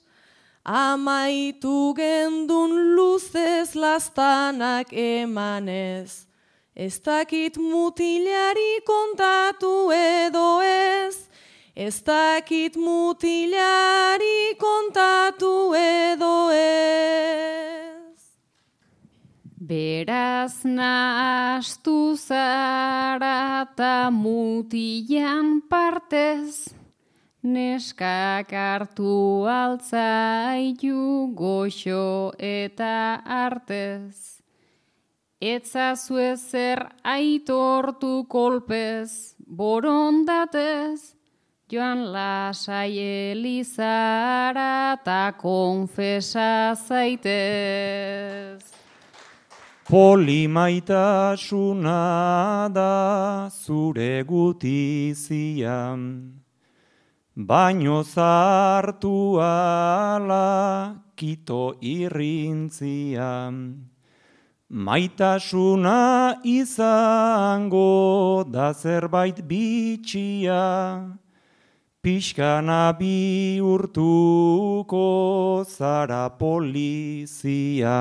amaitu 0.67 1.95
gendun 1.95 2.95
luzez 2.95 3.71
lastanak 3.75 4.91
emanez. 4.91 6.27
Ez 6.75 6.99
dakit 6.99 7.57
mutilari 7.57 8.83
kontatu 8.85 9.89
edo 9.91 10.61
ez, 10.61 11.15
ez 11.75 12.03
dakit 12.03 12.75
mutilari 12.75 14.53
kontatu 14.59 15.73
edo 15.73 16.51
ez. 16.51 18.19
Beraz 19.57 20.63
nahastu 20.63 22.15
zara 22.15 23.65
eta 23.65 24.11
mutilan 24.11 25.61
partez, 25.69 26.69
neskak 27.43 28.51
hartu 28.51 29.45
altzaitu 29.47 31.33
goxo 31.35 32.33
eta 32.39 33.21
artez. 33.25 34.41
Etzazu 35.39 36.17
ezer 36.17 36.89
aitortu 37.03 38.25
kolpez, 38.27 39.35
borondatez, 39.45 41.13
joan 41.69 42.11
lasai 42.11 42.97
elizara 42.97 44.97
eta 44.97 45.33
konfesa 45.37 46.75
zaitez. 46.75 48.63
Polimaitasuna 49.87 52.69
da 52.73 53.49
zure 53.51 54.23
gutizian, 54.23 56.36
baino 57.37 58.01
zartu 58.01 59.37
ala 59.39 60.97
kito 61.15 61.77
irrintzian. 61.81 63.85
Maitasuna 64.69 66.41
izango 66.43 68.43
da 68.43 68.73
zerbait 68.73 69.41
bitxia, 69.47 71.15
pixkana 72.01 72.91
bihurtuko 72.99 74.03
zara 75.63 76.29
polizia. 76.29 77.97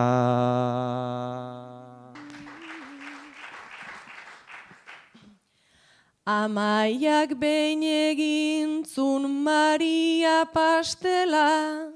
Amaiak 6.27 7.39
behin 7.39 7.83
egintzun 7.87 9.31
Maria 9.45 10.43
pastela, 10.53 11.95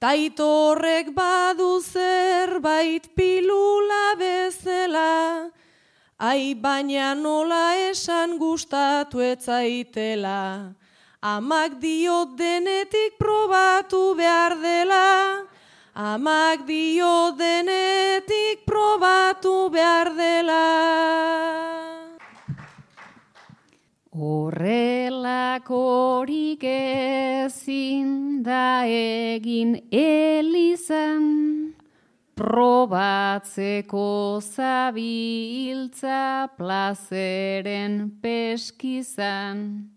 taitorrek 0.00 1.12
badu 1.12 1.82
zerbait 1.84 3.04
pilula 3.14 4.16
bezela, 4.16 5.50
ai 6.18 6.54
baina 6.54 7.12
nola 7.14 7.76
esan 7.90 8.38
gustatu 8.38 9.20
etzaitela, 9.20 10.74
amak 11.20 11.78
dio 11.82 12.24
denetik 12.34 13.18
probatu 13.20 14.16
behar 14.16 14.56
dela, 14.56 15.44
amak 15.94 16.64
dio 16.64 17.36
denetik 17.36 18.64
probatu 18.64 19.68
behar 19.68 20.16
dela. 20.16 20.99
Horrelakorik 24.10 26.66
ezin 26.66 28.42
da 28.42 28.82
egin 28.82 29.78
elizan, 29.94 31.78
probatzeko 32.34 34.42
zabiltza 34.42 36.50
plazeren 36.58 38.18
peskizan. 38.20 39.94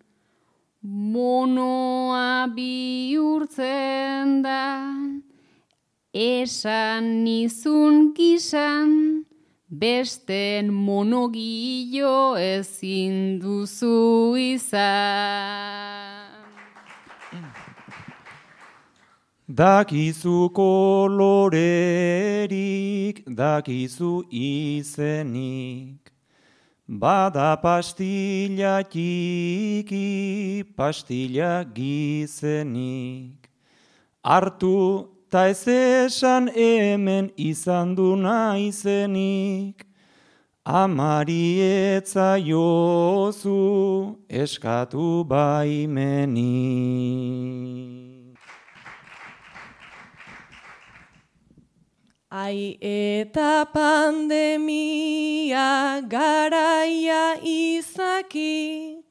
Monoa 0.84 2.46
bihurtzen 2.54 4.44
da, 4.46 4.94
esan 6.14 7.26
nizun 7.26 8.14
gizan, 8.14 9.26
besten 9.80 10.70
monogillo 10.74 12.38
ezin 12.38 13.40
duzu 13.42 14.36
izan. 14.38 16.30
Dakizu 19.48 20.50
kolorerik, 20.54 21.56
dakizu 23.28 24.24
izenik, 24.32 26.12
bada 26.88 27.62
pastilla 27.62 28.84
txiki, 28.84 30.64
pastilla 30.78 31.64
gizenik. 31.76 33.50
Artu 34.24 35.13
ta 35.34 35.48
ez 35.50 35.66
esan 35.68 36.46
hemen 36.54 37.32
izan 37.36 37.96
du 37.98 38.16
naizenik, 38.16 39.82
amari 40.64 41.58
etza 41.98 42.38
jozu 42.38 44.16
eskatu 44.30 45.26
baimenik. 45.26 46.38
Ai 52.30 52.78
eta 52.82 53.66
pandemia 53.74 55.66
garaia 56.14 57.42
izaki, 57.42 59.03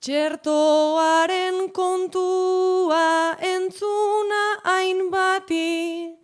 txertoaren 0.00 1.72
kontua 1.72 3.36
entzuna 3.40 4.42
hain 4.64 5.10
bati, 5.10 6.14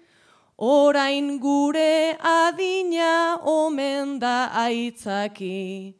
orain 0.59 1.39
gure 1.41 2.17
adina 2.21 3.39
omen 3.43 4.19
da 4.19 4.51
aitzaki. 4.65 5.95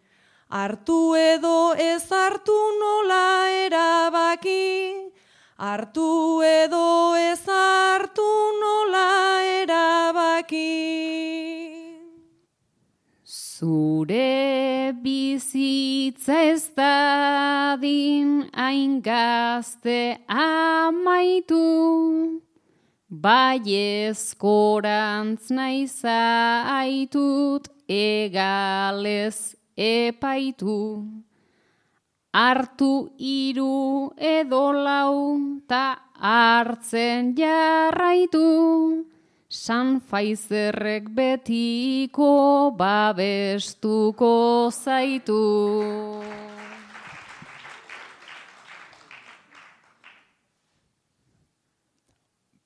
Artu 0.51 1.15
edo 1.17 1.73
ez 1.79 2.05
hartu 2.11 2.59
nola 2.81 3.49
erabaki, 3.65 5.11
hartu 5.59 6.43
edo 6.45 7.15
ez 7.17 7.41
hartu 7.49 8.31
nola 8.61 9.09
erabaki. 9.63 10.69
gure 13.63 14.42
bizitza 14.93 16.37
ez 16.53 16.69
dadin 16.77 18.51
hain 18.53 19.03
gazte 19.03 20.19
amaitu, 20.29 22.41
baiezkorantz 23.09 25.51
naiza 25.51 26.63
aitut 26.81 27.69
egalez 27.89 29.57
epaitu. 29.77 31.07
Artu 32.33 33.13
iru 33.19 34.13
edo 34.17 34.73
lau 34.73 35.37
ta 35.69 35.99
hartzen 36.17 37.35
jarraitu, 37.37 39.12
San 39.53 40.01
Faizerrek 40.01 41.11
betiko 41.13 42.73
babestuko 42.73 44.73
zaitu. 44.73 45.45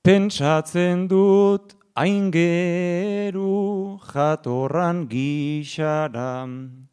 Pentsatzen 0.06 1.10
dut 1.10 1.74
aingeru 1.98 3.98
jatorran 4.06 5.08
gixaram, 5.10 6.86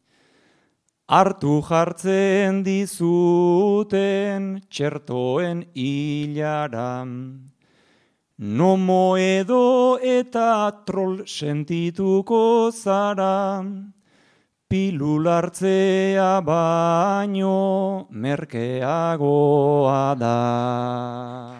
hartu 1.06 1.60
jartzen 1.70 2.64
dizuten 2.66 4.56
txertoen 4.66 5.68
hilaram. 5.70 7.53
Nomo 8.36 9.16
edo 9.16 9.94
eta 10.02 10.82
trol 10.84 11.22
sentituko 11.22 12.72
zara, 12.74 13.62
pilulartzea 14.66 16.42
baino 16.42 18.08
merkeagoa 18.10 20.18
da. 20.18 21.54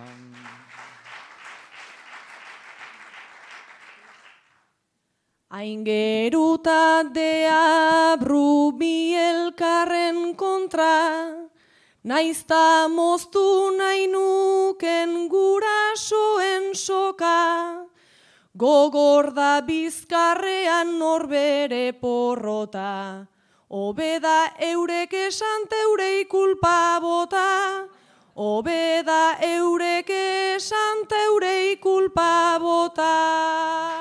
Aingeruta 5.54 7.06
dea 7.14 8.16
brubi 8.18 9.14
elkarren 9.14 10.34
kontra, 10.34 11.53
naizta 12.04 12.88
moztu 12.88 13.72
nahi 13.78 14.06
nuken 14.12 15.28
gurasoen 15.32 16.74
soka, 16.76 17.86
gogor 18.56 19.32
da 19.34 19.62
bizkarrean 19.64 20.98
norbere 20.98 21.92
porrota, 22.00 23.26
obeda 23.70 24.52
eurek 24.60 25.16
esan 25.24 25.64
teurei 25.72 26.24
kulpa 26.28 27.00
bota, 27.00 27.88
obeda 28.36 29.38
eurek 29.40 30.10
esan 30.10 31.06
teurei 31.08 31.76
kulpa 31.80 32.60
bota. 32.60 33.93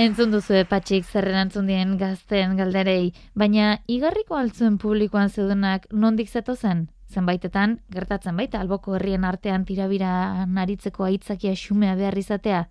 Entzun 0.00 0.30
duzu 0.32 0.62
patxik 0.64 1.04
zerren 1.04 1.36
antzun 1.36 1.66
dien 1.68 1.90
gazten 2.00 2.54
galderei, 2.56 3.10
baina 3.36 3.82
igarriko 3.84 4.38
altzuen 4.38 4.78
publikoan 4.80 5.28
zeudenak 5.28 5.84
nondik 5.92 6.30
zeto 6.30 6.54
zen? 6.54 6.86
Zenbaitetan, 7.12 7.74
gertatzen 7.92 8.40
baita 8.40 8.62
alboko 8.64 8.94
herrien 8.96 9.26
artean 9.28 9.66
tirabira 9.68 10.46
naritzeko 10.46 11.04
aitzakia 11.04 11.52
xumea 11.52 11.98
behar 12.00 12.16
izatea. 12.16 12.62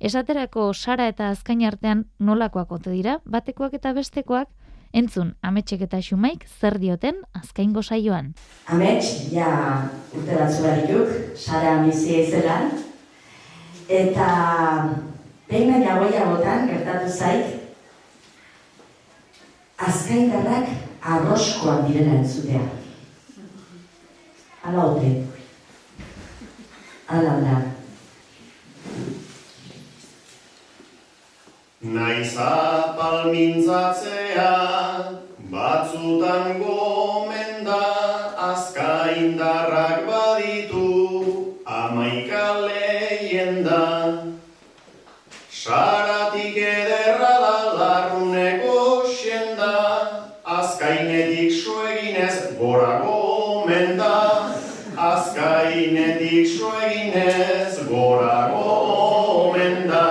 Esaterako 0.00 0.70
sara 0.72 1.10
eta 1.12 1.28
azkain 1.34 1.66
artean 1.68 2.06
nolakoak 2.18 2.72
ote 2.78 2.96
dira, 2.96 3.18
batekoak 3.26 3.76
eta 3.76 3.92
bestekoak, 3.92 4.48
entzun 4.96 5.34
ametsek 5.44 5.84
eta 5.84 6.00
xumaik 6.00 6.48
zer 6.48 6.80
dioten 6.80 7.20
azkaingo 7.42 7.82
saioan. 7.82 8.32
Amets, 8.72 9.28
ja 9.36 9.52
urte 10.16 10.32
batzua 10.32 10.78
dituk, 10.80 11.36
sara 11.36 11.76
amizia 11.82 12.24
izelan, 12.24 12.70
eta 14.00 14.32
Behin 15.50 15.82
jagoia 15.82 16.26
botan, 16.30 16.68
gertatu 16.70 17.08
zaik, 17.10 17.46
azkaindarrak 19.82 20.68
arroskoak 21.02 21.88
direla 21.88 22.20
entzutea. 22.20 22.62
Ala 24.62 24.84
ote. 24.92 25.10
Ala 27.10 27.34
da. 27.42 27.56
Naiza 31.80 32.52
palmintzatzea, 32.94 34.52
batzutan 35.50 36.60
gomenda, 36.62 37.82
azkaindarrak 38.52 40.06
baditu, 40.06 40.19
Saratik 45.60 46.56
ederra 46.56 47.32
da 47.42 47.56
larruneko 47.78 49.02
xenda, 49.12 49.74
azkainetik 50.56 51.52
soeginez 51.52 52.56
gora 52.60 52.94
gomenda, 53.02 54.14
azkainetik 54.96 56.48
soeginez 56.54 57.76
gora 57.90 58.38
gomenda. 58.54 60.06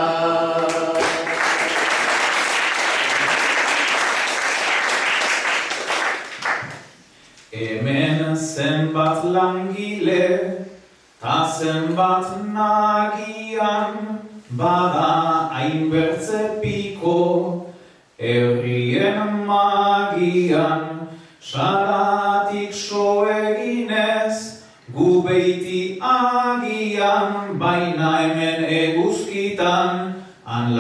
Hemen 7.50 8.38
zenbat 8.38 9.26
langile, 9.26 10.26
ta 11.18 11.42
zenbat 11.58 12.38
nagian, 12.54 14.20
bada 14.50 15.18
hainbertze 15.60 16.62
piko, 16.62 17.67
herrien 18.17 19.45
magian, 19.48 21.08
salatik 21.41 22.74
so 22.74 23.28
eginez, 23.28 24.63
gu 24.95 25.22
beiti 25.24 26.00
agian, 26.00 27.60
baina 27.60 28.13
hemen 28.24 28.63
eguzkitan, 28.80 30.15
han 30.45 30.76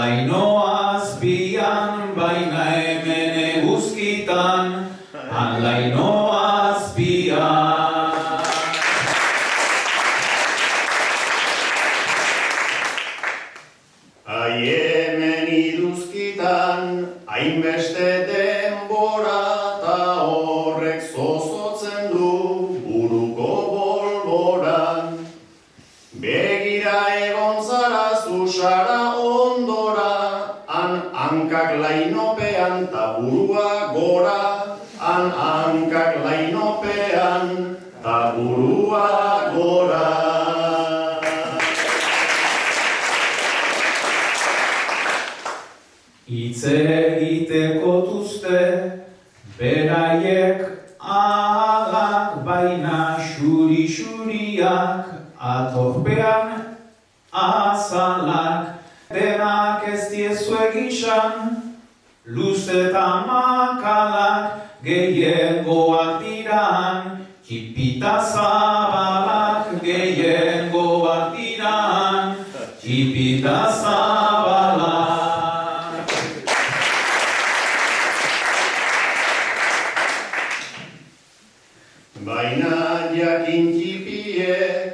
jakin 83.19 83.63
txipiek 83.75 84.93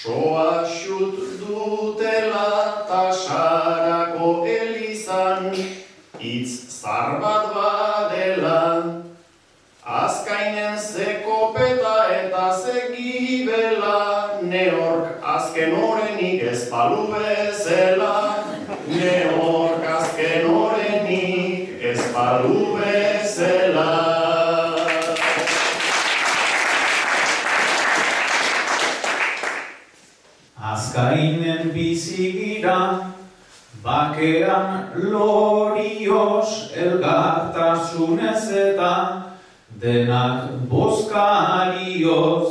soa 0.00 0.64
xut 0.78 1.14
dutela 1.40 2.11
bakean 34.22 34.92
lorioz 35.10 36.70
elgartasunez 36.76 38.52
eta 38.52 39.22
denak 39.80 40.50
bozkarioz. 40.70 42.48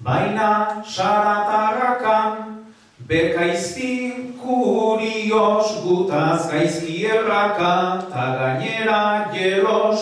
Baina 0.00 0.82
saratarrakan 0.84 2.64
bekaizti 3.08 4.12
kurioz 4.40 5.68
gutaz 5.84 6.50
gaizki 6.50 7.06
erraka 7.06 8.04
ta 8.12 8.24
gainera 8.40 9.30
jelos 9.32 10.00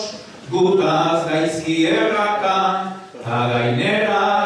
gutaz 0.51 1.27
gaizki 1.29 1.87
erraka 1.87 2.59
ta 3.23 3.39
gainera 3.51 4.42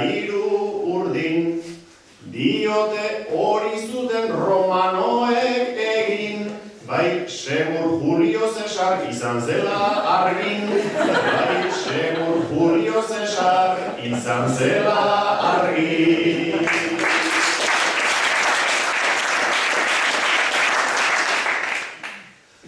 hiru 0.00 0.48
urdin. 0.96 1.62
Diote 2.34 3.08
hori 3.30 3.76
zuten 3.84 4.32
romanoek 4.32 5.76
egin, 5.78 6.48
bai 6.88 7.28
segur 7.30 8.00
Julio 8.00 8.48
Cesar 8.56 9.04
izan 9.10 9.38
zela 9.44 9.76
argin, 10.16 10.66
bai 10.98 11.70
segur 11.70 12.40
Julio 12.48 13.04
Cesar 13.06 13.78
izan 14.02 14.48
zela 14.56 14.98
argin. 15.52 16.66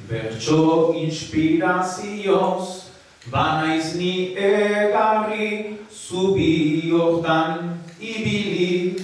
Bertso 0.06 0.94
inspirazioz, 0.94 2.86
banaiz 3.31 3.95
ni 3.97 4.35
egarri, 4.37 5.79
zubi 5.91 6.91
hortan 6.93 7.79
ibili, 8.01 8.97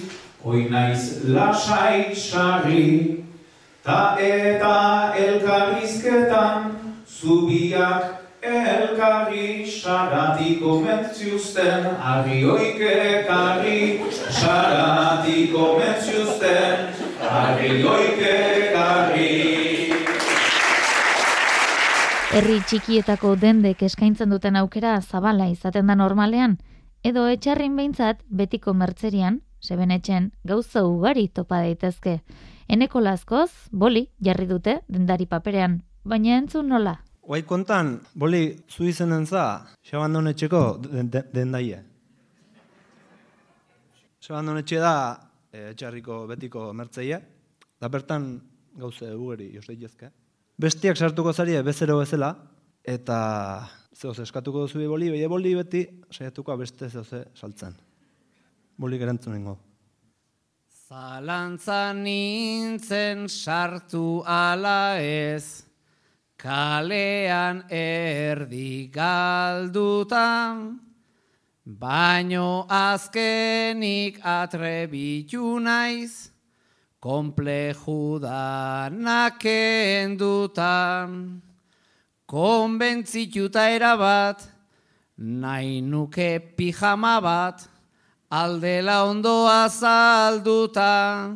oi 0.45 0.67
naiz 0.69 1.23
lasai 1.27 2.15
sarri, 2.15 3.23
ta 3.83 4.15
eta 4.19 5.13
elkarrizketan, 5.17 6.71
zubiak 7.07 8.23
elkarri, 8.43 9.65
saratiko 9.67 10.79
mentziuzten, 10.83 11.87
arri 11.99 12.43
oike 12.45 12.91
ekarri, 13.19 13.79
saratiko 14.29 15.67
mentziuzten, 15.79 16.93
arri 17.19 17.81
ekarri. 17.83 19.52
Herri 22.33 22.57
txikietako 22.65 23.35
dendek 23.37 23.83
eskaintzen 23.85 24.31
duten 24.33 24.55
aukera 24.57 24.95
zabala 25.01 25.45
izaten 25.51 25.87
da 25.91 25.95
normalean, 25.95 26.55
edo 27.05 27.27
etxarrin 27.29 27.75
behintzat 27.77 28.23
betiko 28.41 28.73
mertzerian, 28.73 29.41
sebenetxen, 29.61 30.31
gauza 30.49 30.81
ugari 30.87 31.27
topa 31.29 31.59
daitezke. 31.61 32.15
Eneko 32.73 33.01
laskoz, 33.05 33.49
boli, 33.71 34.07
jarri 34.23 34.47
dute 34.49 34.79
dendari 34.89 35.27
paperean, 35.29 35.81
baina 36.03 36.37
entzun 36.39 36.71
nola. 36.73 36.95
Guai 37.23 37.43
kontan, 37.47 37.99
boli 38.15 38.41
zu 38.67 38.87
izenen 38.89 39.25
za, 39.29 39.43
xabandonetxeko 39.89 40.63
den- 40.89 41.11
den- 41.13 41.29
dendaie. 41.33 41.83
Xabandonetxe 44.25 44.79
da 44.79 44.95
eh, 45.53 45.69
etxarriko 45.71 46.25
betiko 46.27 46.73
mertzeia, 46.73 47.21
da 47.79 47.87
bertan 47.89 48.41
gauze 48.79 49.13
ugari 49.13 49.51
jos 49.53 49.67
daitezke. 49.67 50.09
Bestiak 50.57 50.97
sartuko 50.97 51.33
zarie 51.33 51.61
bezero 51.65 51.97
bezala, 51.97 52.35
eta 52.85 53.17
zehoz 53.97 54.19
eskatuko 54.21 54.67
duzu 54.67 54.85
boli, 54.89 55.09
behi 55.09 55.27
boli 55.27 55.55
beti 55.57 55.85
saiatuko 56.11 56.57
beste 56.57 56.89
zehoze 56.89 57.25
saltzen. 57.33 57.73
Boli 58.77 58.99
gerantzun 59.01 59.33
nengo. 59.33 59.57
Zalantzan 60.89 62.03
nintzen 62.03 63.25
sartu 63.27 64.21
ala 64.29 64.99
ez, 65.01 65.65
kalean 66.37 67.63
erdi 67.71 68.91
galdutan, 68.93 70.77
baino 71.65 72.67
azkenik 72.69 74.19
atrebitu 74.21 75.57
naiz, 75.59 76.32
kompleju 77.03 78.19
danak 78.23 79.43
endutan. 79.43 81.41
Konbentzituta 82.25 83.67
erabat, 83.75 84.39
nahi 85.19 85.81
nuke 85.83 86.39
pijama 86.55 87.19
bat, 87.21 87.67
aldela 88.31 89.03
ondo 89.03 89.43
azalduta, 89.51 91.35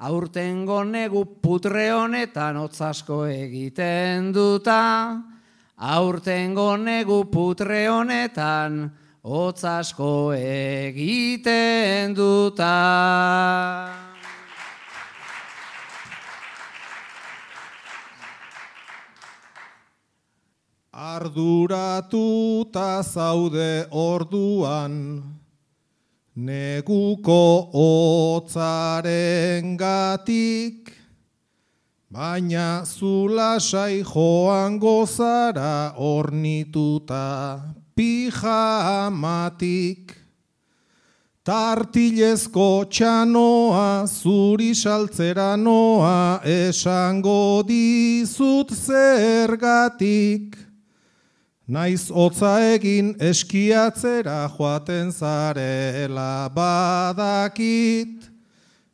aurtengo 0.00 0.80
negu 0.88 1.22
putre 1.44 1.90
honetan 1.92 2.56
otzasko 2.64 3.26
egiten 3.28 4.32
duta, 4.32 5.20
aurtengo 5.76 6.76
negu 6.80 7.20
putre 7.30 7.84
honetan 7.92 8.88
otzasko 9.22 10.32
egiten 10.40 12.16
duta. 12.16 14.13
Arduratuta 20.94 23.02
zaude 23.02 23.82
orduan, 23.90 25.18
neguko 26.38 27.66
hotzaren 27.74 29.74
gatik, 29.76 30.94
baina 32.06 32.86
zulasai 32.86 34.06
joan 34.06 34.78
gozara 34.78 35.98
ornituta 35.98 37.58
pijamatik. 37.96 40.14
Tartilezko 41.42 42.86
txanoa, 42.86 44.06
zuri 44.06 44.70
saltzera 44.78 45.56
noa, 45.58 46.38
esango 46.46 47.66
dizut 47.66 48.70
zergatik. 48.70 50.64
Naiz 51.66 52.10
hotza 52.12 52.60
egin 52.74 53.14
eskiatzera 53.16 54.52
joaten 54.52 55.08
zarela 55.08 56.52
badakit. 56.52 58.28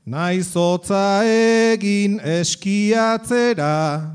Naiz 0.06 0.54
hotza 0.54 1.26
egin 1.26 2.20
eskiatzera 2.22 4.06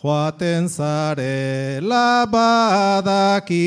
joaten 0.00 0.68
zarela 0.72 2.24
badakit. 2.24 3.60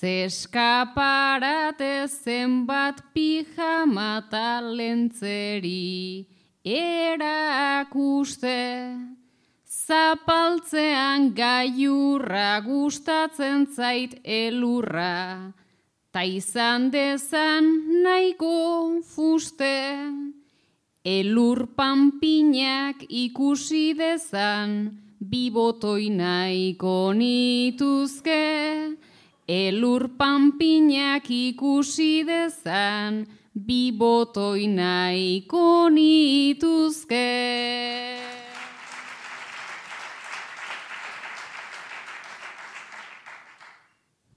zeskaparate 0.01 1.95
zenbat 2.05 3.01
pijama 3.14 4.29
talentzeri 4.29 6.27
erakuste, 6.64 8.61
zapaltzean 9.64 11.33
gaiurra 11.33 12.61
gustatzen 12.66 13.64
zait 13.73 14.21
elurra, 14.25 15.49
ta 16.12 16.23
izan 16.29 16.91
dezan 16.93 17.73
nahiko 18.05 19.01
fuste. 19.14 20.39
Elur 21.05 21.64
panpinak 21.76 23.09
ikusi 23.09 23.96
dezan, 23.96 25.01
bibotoi 25.16 26.11
nahiko 26.12 27.16
nituzke. 27.16 28.44
elur 29.48 30.12
panpinak 30.18 31.24
ikusi 31.24 32.22
dezan, 32.22 33.26
bi 33.55 33.90
botoi 33.96 34.68
nahiko 34.68 35.88
nituzke. 35.88 37.32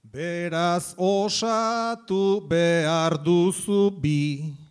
Beraz 0.02 0.94
osatu 0.96 2.40
behar 2.48 3.18
duzu 3.22 3.90
bi, 4.00 4.63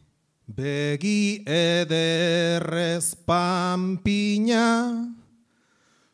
begi 0.47 1.43
ederrez 1.47 3.15
panpina, 3.25 5.07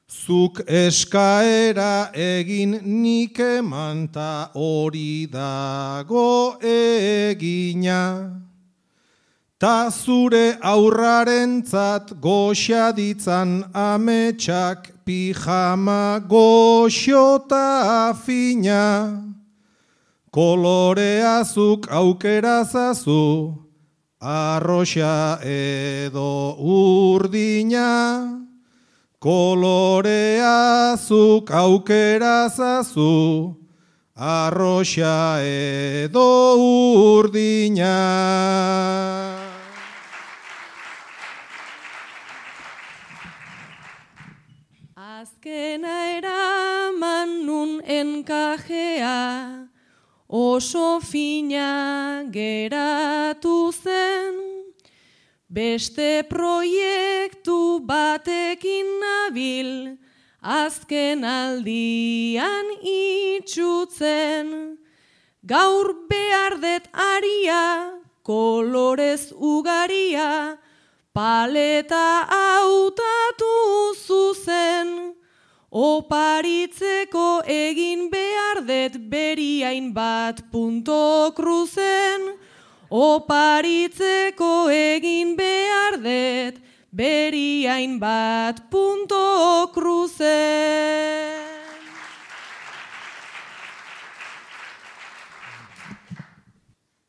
zuk 0.09 0.61
eskaera 0.67 2.11
egin 2.13 2.79
nik 2.83 3.39
emanta 3.39 4.51
hori 4.53 5.27
dago 5.27 6.57
egina. 6.61 8.41
Ta 9.59 9.89
zure 9.91 10.55
aurrarentzat 10.61 12.13
goxa 12.21 12.93
ditzan 12.95 13.65
ametsak 13.73 15.03
pijama 15.03 16.21
goxota 16.23 18.13
fina. 18.23 19.25
Kolorea 20.31 21.43
zuk 21.43 21.89
aukera 21.91 22.63
zazu, 22.63 23.68
arroxa 24.21 25.39
edo 25.43 26.55
urdina. 26.59 28.35
Kolorea 29.19 30.95
zuk 30.95 31.51
aukera 31.51 32.49
zazu, 32.49 33.57
arroxa 34.15 35.43
edo 35.43 36.55
urdina. 37.19 37.95
Azkena 44.95 46.15
eraman 46.15 47.43
nun 47.45 47.81
enkajea, 47.83 49.68
oso 50.29 51.01
fina 51.01 52.23
geratu 52.29 53.73
zen, 53.73 54.35
beste 55.49 56.23
proiektu 56.29 57.81
batekin 57.81 58.85
nabil, 59.01 59.97
azken 60.41 61.25
aldian 61.25 62.69
itxutzen, 62.85 64.77
gaur 65.43 65.95
behar 66.07 66.61
det 66.61 66.85
aria, 66.93 67.97
kolorez 68.21 69.33
ugaria, 69.33 70.59
paleta 71.11 72.29
hautatu 72.29 73.95
zuzen, 73.97 75.15
oparitzeko 75.71 77.41
egin 77.45 78.11
behar 78.13 78.61
det 78.65 78.98
beriain 79.09 79.93
bat 79.93 80.41
punto 80.51 81.33
kruzen, 81.35 82.37
oparitzeko 82.89 84.69
egin 84.69 85.35
behar 85.35 85.97
det 86.03 86.61
beriain 86.91 87.99
bat 87.99 88.69
punto 88.69 89.69
kruzen. 89.73 91.37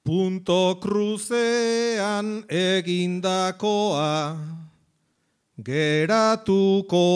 Punto 0.05 0.80
cruzean 0.82 2.42
egindakoa, 2.48 4.36
geratuko 5.62 7.07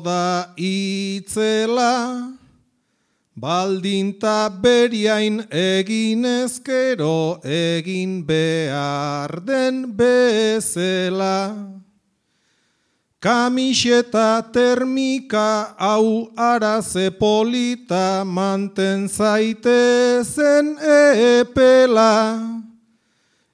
da 0.00 0.54
itzela, 0.56 2.37
baldinta 3.40 4.50
beriain 4.62 5.40
egin 5.50 6.24
ezkero 6.24 7.40
egin 7.44 8.26
behar 8.26 9.30
den 9.46 9.96
bezela. 9.96 11.38
Kamiseta 13.20 14.42
termika 14.52 15.74
hau 15.78 16.30
araze 16.36 17.10
polita 17.10 18.24
manten 18.24 19.08
zaite 19.08 20.22
zen 20.24 20.76
epela. 20.78 22.14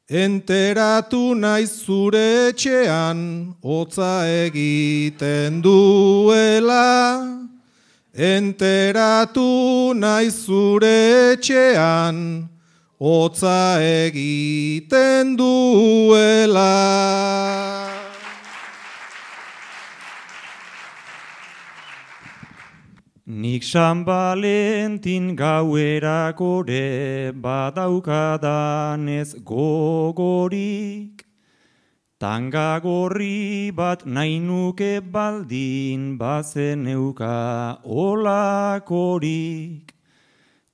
Enteratu 0.09 1.35
naiz 1.35 1.73
zure 1.85 2.51
etxean 2.51 3.55
hotza 3.63 4.27
egiten 4.29 5.63
duela. 5.63 7.44
Enteratu 8.15 9.93
naiz 9.93 10.47
zure 10.47 11.35
etxean 11.35 12.49
hotza 13.01 13.83
egiten 13.83 15.37
duela. 15.37 16.71
Nik 23.27 23.65
San 23.65 24.05
Valentin 24.05 25.35
gauerakore 25.35 27.33
badaukadanez 27.33 29.35
gogorik, 29.43 31.25
tanga 32.25 32.81
gorri 32.81 33.69
bat 33.79 34.01
nahi 34.17 34.37
nuke 34.41 34.93
baldin 35.15 36.03
bazen 36.17 36.87
euka 36.89 37.77
olakorik. 37.85 39.85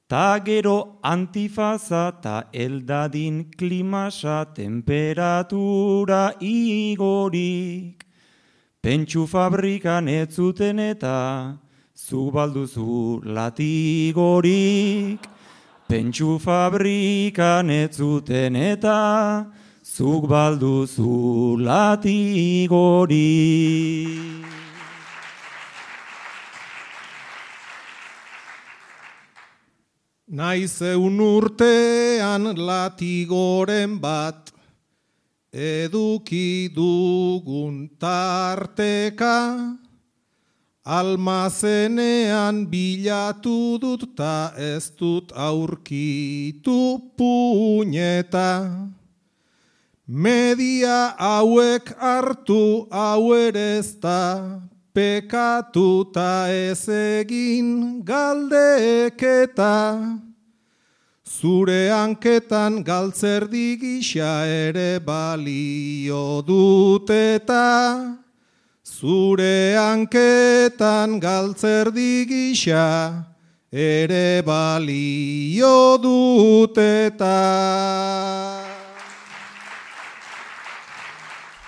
Ta 0.09 0.39
gero 0.39 0.79
antifaza 1.03 2.05
ta 2.23 2.37
eldadin 2.65 3.51
klimasa 3.59 4.39
temperatura 4.59 6.23
igorik. 6.41 7.97
Pentsu 8.83 9.27
fabrikan 9.33 10.09
ez 10.09 10.29
zuten 10.37 10.79
eta 10.79 11.59
zu 11.97 12.31
balduzu 12.31 13.23
latigorik. 13.37 15.21
Pentsu 15.89 16.39
fabrikan 16.39 17.71
ez 17.71 17.97
zuten 17.99 18.55
eta 18.55 19.60
zuk 19.91 20.29
balduzu 20.31 21.59
latigorik. 21.67 23.11
Naiz 30.31 30.79
eun 30.93 31.19
urtean 31.19 32.55
latigoren 32.55 33.99
bat, 34.05 34.53
eduki 35.51 36.71
dugun 36.71 37.91
tarteka, 37.99 39.39
almazenean 40.87 42.57
bilatu 42.71 43.59
dut 43.83 44.07
ta 44.15 44.55
ez 44.55 44.95
dut 44.95 45.35
aurkitu 45.35 46.79
puñeta. 47.19 48.51
Media 50.11 51.15
hauek 51.15 51.95
hartu 51.95 52.91
hau 52.91 53.31
ere 53.31 53.79
ez 53.79 53.95
da, 53.95 54.59
pekatu 54.93 56.11
ta 56.13 56.51
ez 56.51 56.89
egin 56.89 58.03
galdeketa. 58.03 59.77
Zure 61.23 61.91
hanketan 61.95 62.83
galtzerdi 62.83 63.79
gisa 63.79 64.43
ere 64.51 64.99
balio 64.99 66.43
duteta. 66.43 68.19
Zure 68.83 69.77
hanketan 69.79 71.21
galtzerdi 71.21 72.27
gisa 72.27 73.27
ere 73.71 74.43
balio 74.43 75.99
duteta. 76.03 77.39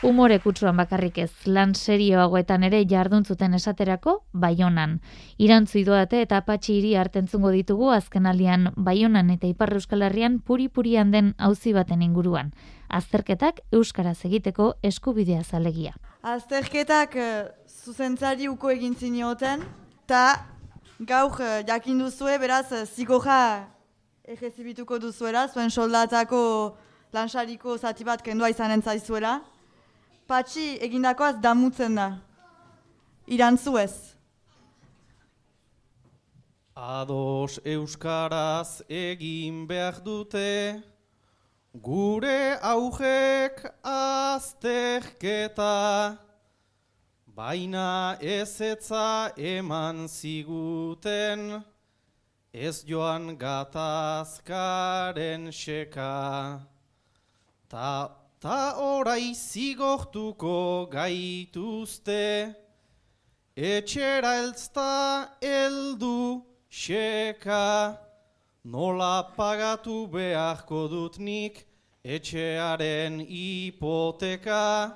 Umore 0.03 0.41
kutsuan 0.43 0.75
bakarrik 0.75 1.19
ez, 1.23 1.31
lan 1.47 1.77
serio 1.79 2.19
hauetan 2.19 2.65
ere 2.67 2.81
jarduntzuten 2.91 3.53
esaterako 3.55 4.17
Baionan. 4.35 4.97
Irantzu 5.39 5.79
idoate 5.79 6.25
eta 6.25 6.41
apatxi 6.43 6.75
hiri 6.75 6.97
hartentzungo 6.99 7.53
ditugu 7.55 7.93
azkenaldian 7.95 8.73
Baionan 8.75 9.31
eta 9.31 9.47
Ipar 9.47 9.71
Euskal 9.77 10.03
Herrian 10.03 10.41
puri-purian 10.41 11.13
den 11.15 11.31
auzi 11.39 11.71
baten 11.77 12.03
inguruan. 12.03 12.51
Azterketak 12.91 13.63
euskaraz 13.71 14.17
egiteko 14.27 14.73
eskubidea 14.83 15.45
zalegia. 15.45 15.95
Azterketak 16.23 17.15
eh, 17.15 17.47
zuzentzari 17.71 18.51
uko 18.51 18.75
egin 18.75 18.99
zinioten, 18.99 19.63
eta 20.03 20.25
gaur 20.99 21.39
eh, 21.39 21.63
jakin 21.71 22.03
duzue, 22.03 22.41
beraz, 22.43 22.73
eh, 22.73 22.85
zigorra 22.91 23.39
egezibituko 24.27 24.99
duzuela, 24.99 25.47
zuen 25.47 25.71
soldatako 25.71 26.45
lansariko 27.15 27.79
zati 27.79 28.03
bat 28.03 28.27
kendua 28.27 28.51
izanen 28.51 28.83
zaizuela. 28.83 29.39
Patxi 30.27 30.79
egindakoaz 30.81 31.37
damutzen 31.43 31.95
da. 31.99 32.09
Irantzu 33.27 33.77
ez. 33.79 34.15
Ados 36.75 37.61
euskaraz 37.65 38.83
egin 38.89 39.67
behar 39.69 40.01
dute, 40.05 40.83
gure 41.75 42.59
aujek 42.63 43.63
azterketa, 43.85 45.69
baina 47.27 48.17
ezetza 48.21 49.33
eman 49.37 50.09
ziguten, 50.09 51.65
ez 52.53 52.85
joan 52.85 53.37
gatazkaren 53.37 54.43
xeka. 55.53 56.61
Ta, 57.69 58.22
ta 58.43 58.75
orai 58.75 59.35
zigortuko 59.39 60.91
gaituzte, 60.91 62.55
etxera 63.57 64.33
eltzta 64.43 65.29
eldu 65.41 66.43
xeka. 66.69 67.99
Nola 68.65 69.31
pagatu 69.37 70.09
beharko 70.11 70.89
dut 70.91 71.19
nik 71.19 71.65
etxearen 72.05 73.21
hipoteka. 73.31 74.93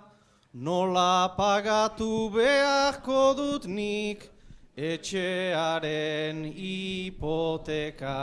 Nola 0.54 1.30
pagatu 1.38 2.30
beharko 2.34 3.34
dut 3.38 3.64
nik 3.66 4.28
etxearen 4.76 6.50
hipoteka. 6.58 8.18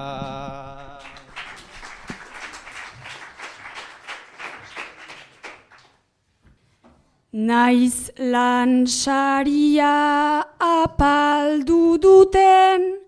Naiz 7.33 8.11
lan 8.19 8.85
saria 8.85 10.45
apaldu 10.61 11.97
duten, 11.97 13.01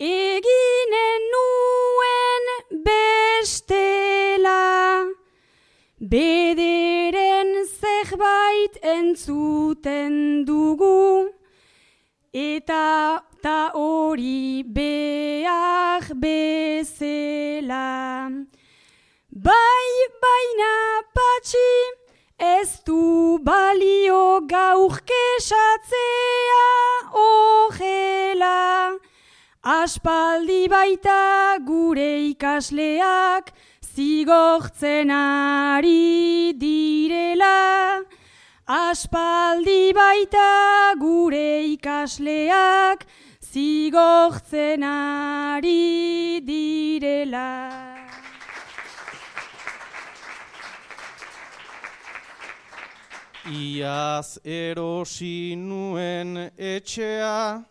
eginen 0.00 1.22
nuen 1.34 2.46
bestela. 2.86 4.64
Bederen 6.00 7.68
zerbait 7.68 8.80
entzuten 8.80 10.46
dugu, 10.46 11.28
eta 12.32 13.20
ta 13.42 13.72
hori 13.74 14.64
behar 14.64 16.08
bezela. 16.16 17.84
Bai, 19.28 19.90
baina 20.24 20.74
patxi, 21.12 21.99
Ez 22.40 22.80
du 22.86 23.38
balio 23.44 24.40
gaur 24.48 24.96
kesatzea 25.04 26.62
ojela. 27.12 28.96
Aspaldi 29.62 30.66
baita 30.72 31.58
gure 31.66 32.30
ikasleak 32.30 33.52
zigortzen 33.84 35.12
ari 35.12 36.54
direla. 36.56 38.00
Aspaldi 38.66 39.92
baita 39.92 40.96
gure 40.96 41.68
ikasleak 41.76 43.04
zigortzen 43.52 44.82
ari 44.82 46.40
direla. 46.40 47.89
Iaz 53.50 54.38
erosi 54.44 55.56
nuen 55.56 56.52
etxea, 56.54 57.64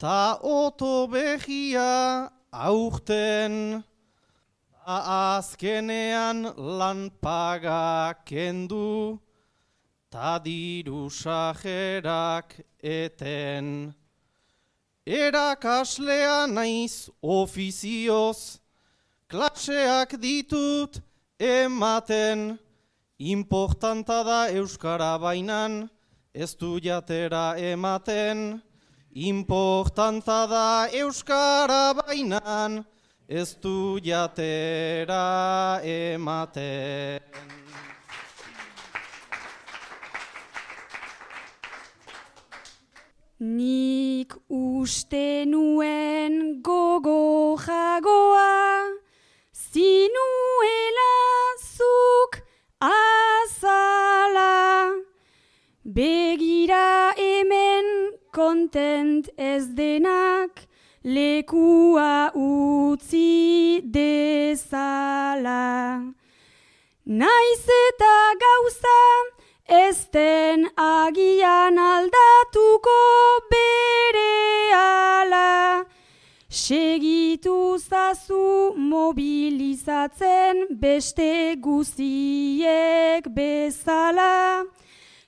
ta 0.00 0.38
oto 0.40 1.06
behia 1.06 2.30
aurten, 2.50 3.84
ta 4.72 4.96
azkenean 5.36 6.54
lan 6.56 7.10
paga 7.20 8.14
kendu, 8.24 9.20
ta 10.08 10.38
diru 10.38 11.10
sajerak 11.12 12.56
eten. 12.80 13.92
Erakaslea 15.04 16.48
naiz 16.48 17.10
ofizioz, 17.20 18.60
klaseak 19.28 20.16
ditut 20.16 21.02
ematen, 21.36 22.61
Importanta 23.22 24.24
da 24.24 24.50
Euskara 24.50 25.16
bainan, 25.16 25.88
ez 26.34 26.56
du 26.58 26.80
jatera 26.82 27.54
ematen. 27.56 28.60
Importanta 29.14 30.46
da 30.50 30.88
Euskara 30.90 31.94
bainan, 31.94 32.82
ez 33.28 33.54
du 33.62 34.00
jatera 34.02 35.78
ematen. 35.84 37.22
Nik 43.38 44.34
uste 44.50 45.44
nuen 45.46 46.58
gogo 46.60 47.54
jagoa, 47.54 48.90
zinuela 49.54 50.51
Begira 55.94 57.12
hemen 57.18 57.86
kontent 58.32 59.28
ez 59.36 59.66
denak, 59.76 60.62
lekua 61.04 62.32
utzi 62.32 63.82
dezala. 63.84 65.60
Naiz 67.04 67.64
eta 67.84 68.16
gauza, 68.44 69.00
ez 69.68 70.08
den 70.14 70.64
agian 70.76 71.76
aldatuko 71.76 73.00
bere 73.52 74.72
ala. 74.72 75.84
Segitu 76.48 77.76
zazu 77.78 78.72
mobilizatzen 78.76 80.68
beste 80.70 81.56
guziek 81.60 83.28
bezala. 83.36 84.64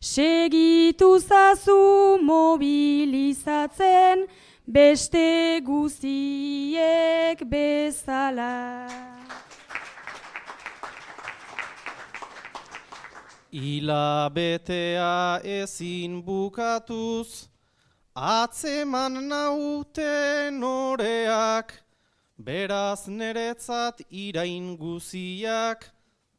Segitu 0.04 1.16
zazu 1.18 2.18
mobilizatzen 2.20 4.28
beste 4.68 5.60
guziek 5.64 7.40
bezala. 7.48 8.88
Ila 13.50 14.30
betea 14.34 15.40
ezin 15.42 16.26
bukatuz, 16.26 17.48
atzeman 18.14 19.28
nauten 19.28 20.62
oreak, 20.62 21.72
beraz 22.36 23.08
neretzat 23.08 24.00
irain 24.10 24.76
guziak, 24.76 25.93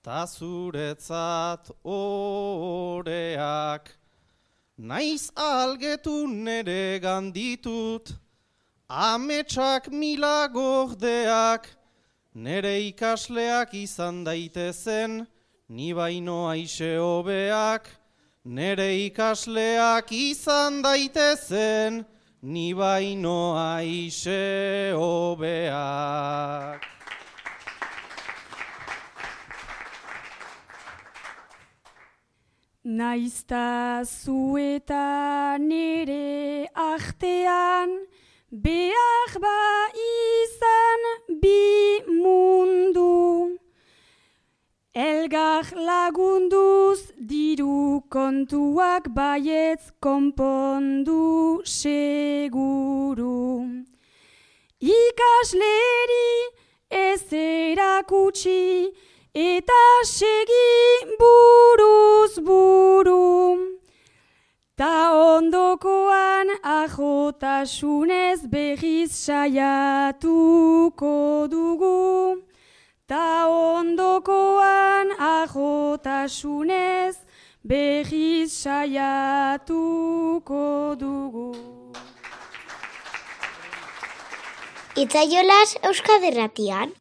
ta 0.06 0.28
zuretzat 0.28 1.72
oreak. 1.84 3.90
Naiz 4.78 5.32
algetu 5.36 6.28
nere 6.30 7.00
ganditut, 7.02 8.14
ametsak 8.88 9.90
mila 9.90 10.48
gordeak, 10.54 11.66
nere 12.36 12.76
ikasleak 12.92 13.74
izan 13.74 14.24
daitezen, 14.28 15.26
ni 15.70 15.94
baino 15.94 16.50
aixe 16.54 16.98
hobeak, 17.02 17.90
nere 18.46 19.10
ikasleak 19.10 20.12
izan 20.12 20.84
daitezen, 20.86 22.06
ni 22.44 22.74
baino 22.74 23.56
aixe 23.58 24.92
hobeak. 24.94 26.95
Naizta 32.86 34.04
zu 34.06 34.60
eta 34.62 35.58
nere 35.58 36.70
artean, 36.76 38.06
behar 38.52 39.32
ba 39.42 39.90
izan 39.98 41.02
bi 41.42 41.98
mundu. 42.06 43.58
Elgar 44.94 45.66
lagunduz 45.74 47.10
diru 47.18 48.04
kontuak 48.08 49.10
baietz 49.10 49.90
konpondu 50.00 51.66
seguru. 51.66 53.66
ikasleri 54.80 56.30
ez 56.92 57.34
erakutsi, 57.34 58.94
eta 59.36 59.84
segi 60.04 61.20
buruz 61.20 62.40
buru. 62.40 63.76
Ta 64.78 65.12
ondokoan 65.12 66.48
ajotasunez 66.64 68.40
behiz 68.48 69.12
saiatuko 69.12 70.38
dugu. 71.52 72.40
Ta 73.08 73.48
ondokoan 73.48 75.12
ajotasunez 75.20 77.16
behiz 77.64 78.52
saiatuko 78.64 79.36
dugu. 81.00 81.52
Itzaiolas 84.96 85.76
Euskaderratian. 85.84 86.96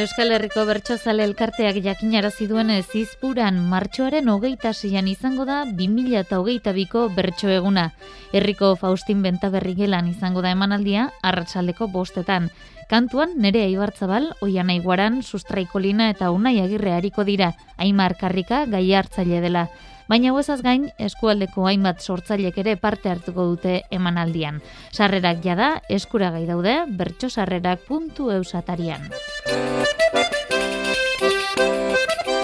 Euskal 0.00 0.30
Herriko 0.32 0.62
Bertsozale 0.64 1.26
elkarteak 1.28 1.76
jakinarazi 1.84 2.46
duenez 2.48 2.86
izpuran 2.96 3.58
martxoaren 3.68 4.30
hogeita 4.32 4.70
seian 4.72 5.10
izango 5.10 5.44
da 5.44 5.58
2008ko 5.80 7.02
bertso 7.12 7.50
eguna. 7.52 7.90
Herriko 8.32 8.70
Faustin 8.80 9.20
Bentaberri 9.20 9.74
gelan 9.82 10.08
izango 10.08 10.40
da 10.40 10.54
emanaldia 10.56 11.10
arratsaldeko 11.20 11.90
bostetan. 11.92 12.48
Kantuan 12.88 13.36
nere 13.44 13.66
aibartzabal, 13.66 14.30
oian 14.40 14.72
aiguaran, 14.72 15.20
sustraikolina 15.20 16.08
eta 16.14 16.30
unai 16.32 16.56
agirre 16.64 16.96
hariko 16.96 17.26
dira, 17.28 17.52
aimar 17.76 18.16
karrika 18.16 18.64
gai 18.72 18.86
hartzaile 18.94 19.44
dela. 19.44 19.68
Baina 20.10 20.32
huesaz 20.34 20.58
gain, 20.66 20.88
eskualdeko 20.98 21.68
hainbat 21.70 22.02
sortzailek 22.02 22.56
ere 22.64 22.74
parte 22.82 23.12
hartuko 23.12 23.44
dute 23.52 23.74
emanaldian. 23.94 24.58
Sarrerak 24.90 25.38
jada, 25.44 25.68
eskuragai 26.00 26.42
daude, 26.50 26.74
bertxosarrerak.eusatarian. 26.98 29.06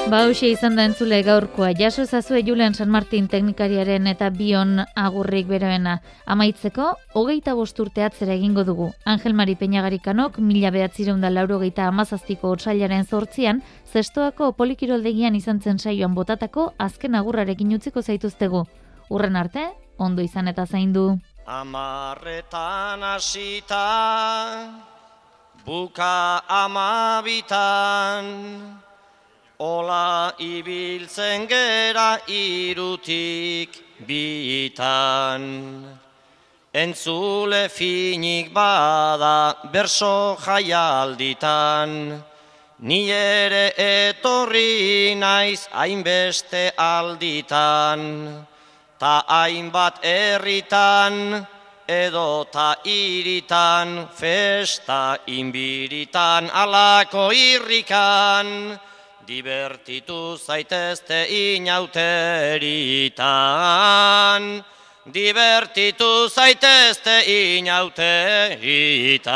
Ba, 0.07 0.21
hausia 0.23 0.53
izan 0.55 0.77
da 0.79 0.85
entzule 0.87 1.17
gaurkoa. 1.27 1.73
Jaso 1.75 2.05
ezazue 2.07 2.45
Julen 2.47 2.77
San 2.79 2.93
Martin 2.95 3.27
teknikariaren 3.27 4.07
eta 4.07 4.29
bion 4.31 4.79
agurrik 4.95 5.49
beroena. 5.51 5.97
Amaitzeko, 6.31 6.93
hogeita 7.19 7.57
bosturte 7.59 8.05
atzera 8.07 8.37
egingo 8.39 8.63
dugu. 8.63 8.93
Angel 9.05 9.35
Mari 9.35 9.57
Peñagarikanok, 9.59 10.39
mila 10.39 10.71
behatzireun 10.71 11.21
da 11.21 11.31
lauro 11.35 11.59
geita 11.59 11.89
amazaztiko 11.91 12.55
otsailaren 12.55 13.03
zortzian, 13.05 13.65
zestoako 13.91 14.53
polikiroldegian 14.55 15.35
izan 15.35 15.59
zen 15.61 15.83
saioan 15.83 16.15
botatako 16.15 16.73
azken 16.79 17.19
agurrarekin 17.19 17.75
utziko 17.75 17.99
zaituztegu. 18.01 18.63
Urren 19.11 19.35
arte, 19.35 19.75
ondo 19.99 20.23
izan 20.23 20.47
eta 20.47 20.67
zaindu. 20.71 21.19
Amarretan 21.47 23.03
hasita, 23.03 23.83
buka 25.67 26.43
amabitan, 26.63 28.25
Ola 29.59 30.35
ibiltzen 30.37 31.49
gera 31.49 32.19
irutik 32.29 33.73
bitan. 34.05 35.43
Entzule 36.75 37.71
finik 37.73 38.53
bada 38.53 39.57
berso 39.73 40.37
jaialditan. 40.37 42.23
Ni 42.81 43.09
ere 43.11 43.73
etorri 43.81 45.17
naiz 45.17 45.69
hainbeste 45.73 46.73
alditan. 46.77 48.45
Ta 49.01 49.25
hainbat 49.27 50.05
herritan 50.05 51.47
edo 51.89 52.45
ta 52.53 52.77
iritan. 52.85 54.09
Festa 54.13 55.17
inbiritan 55.27 56.51
alako 56.53 57.33
irrikan. 57.33 58.77
Divertitu 59.27 60.39
zaitezte 60.39 61.27
inauteritan, 61.27 63.19
divertitu 65.11 66.31
zaitezte 66.31 67.27
inauteritan. 67.27 69.27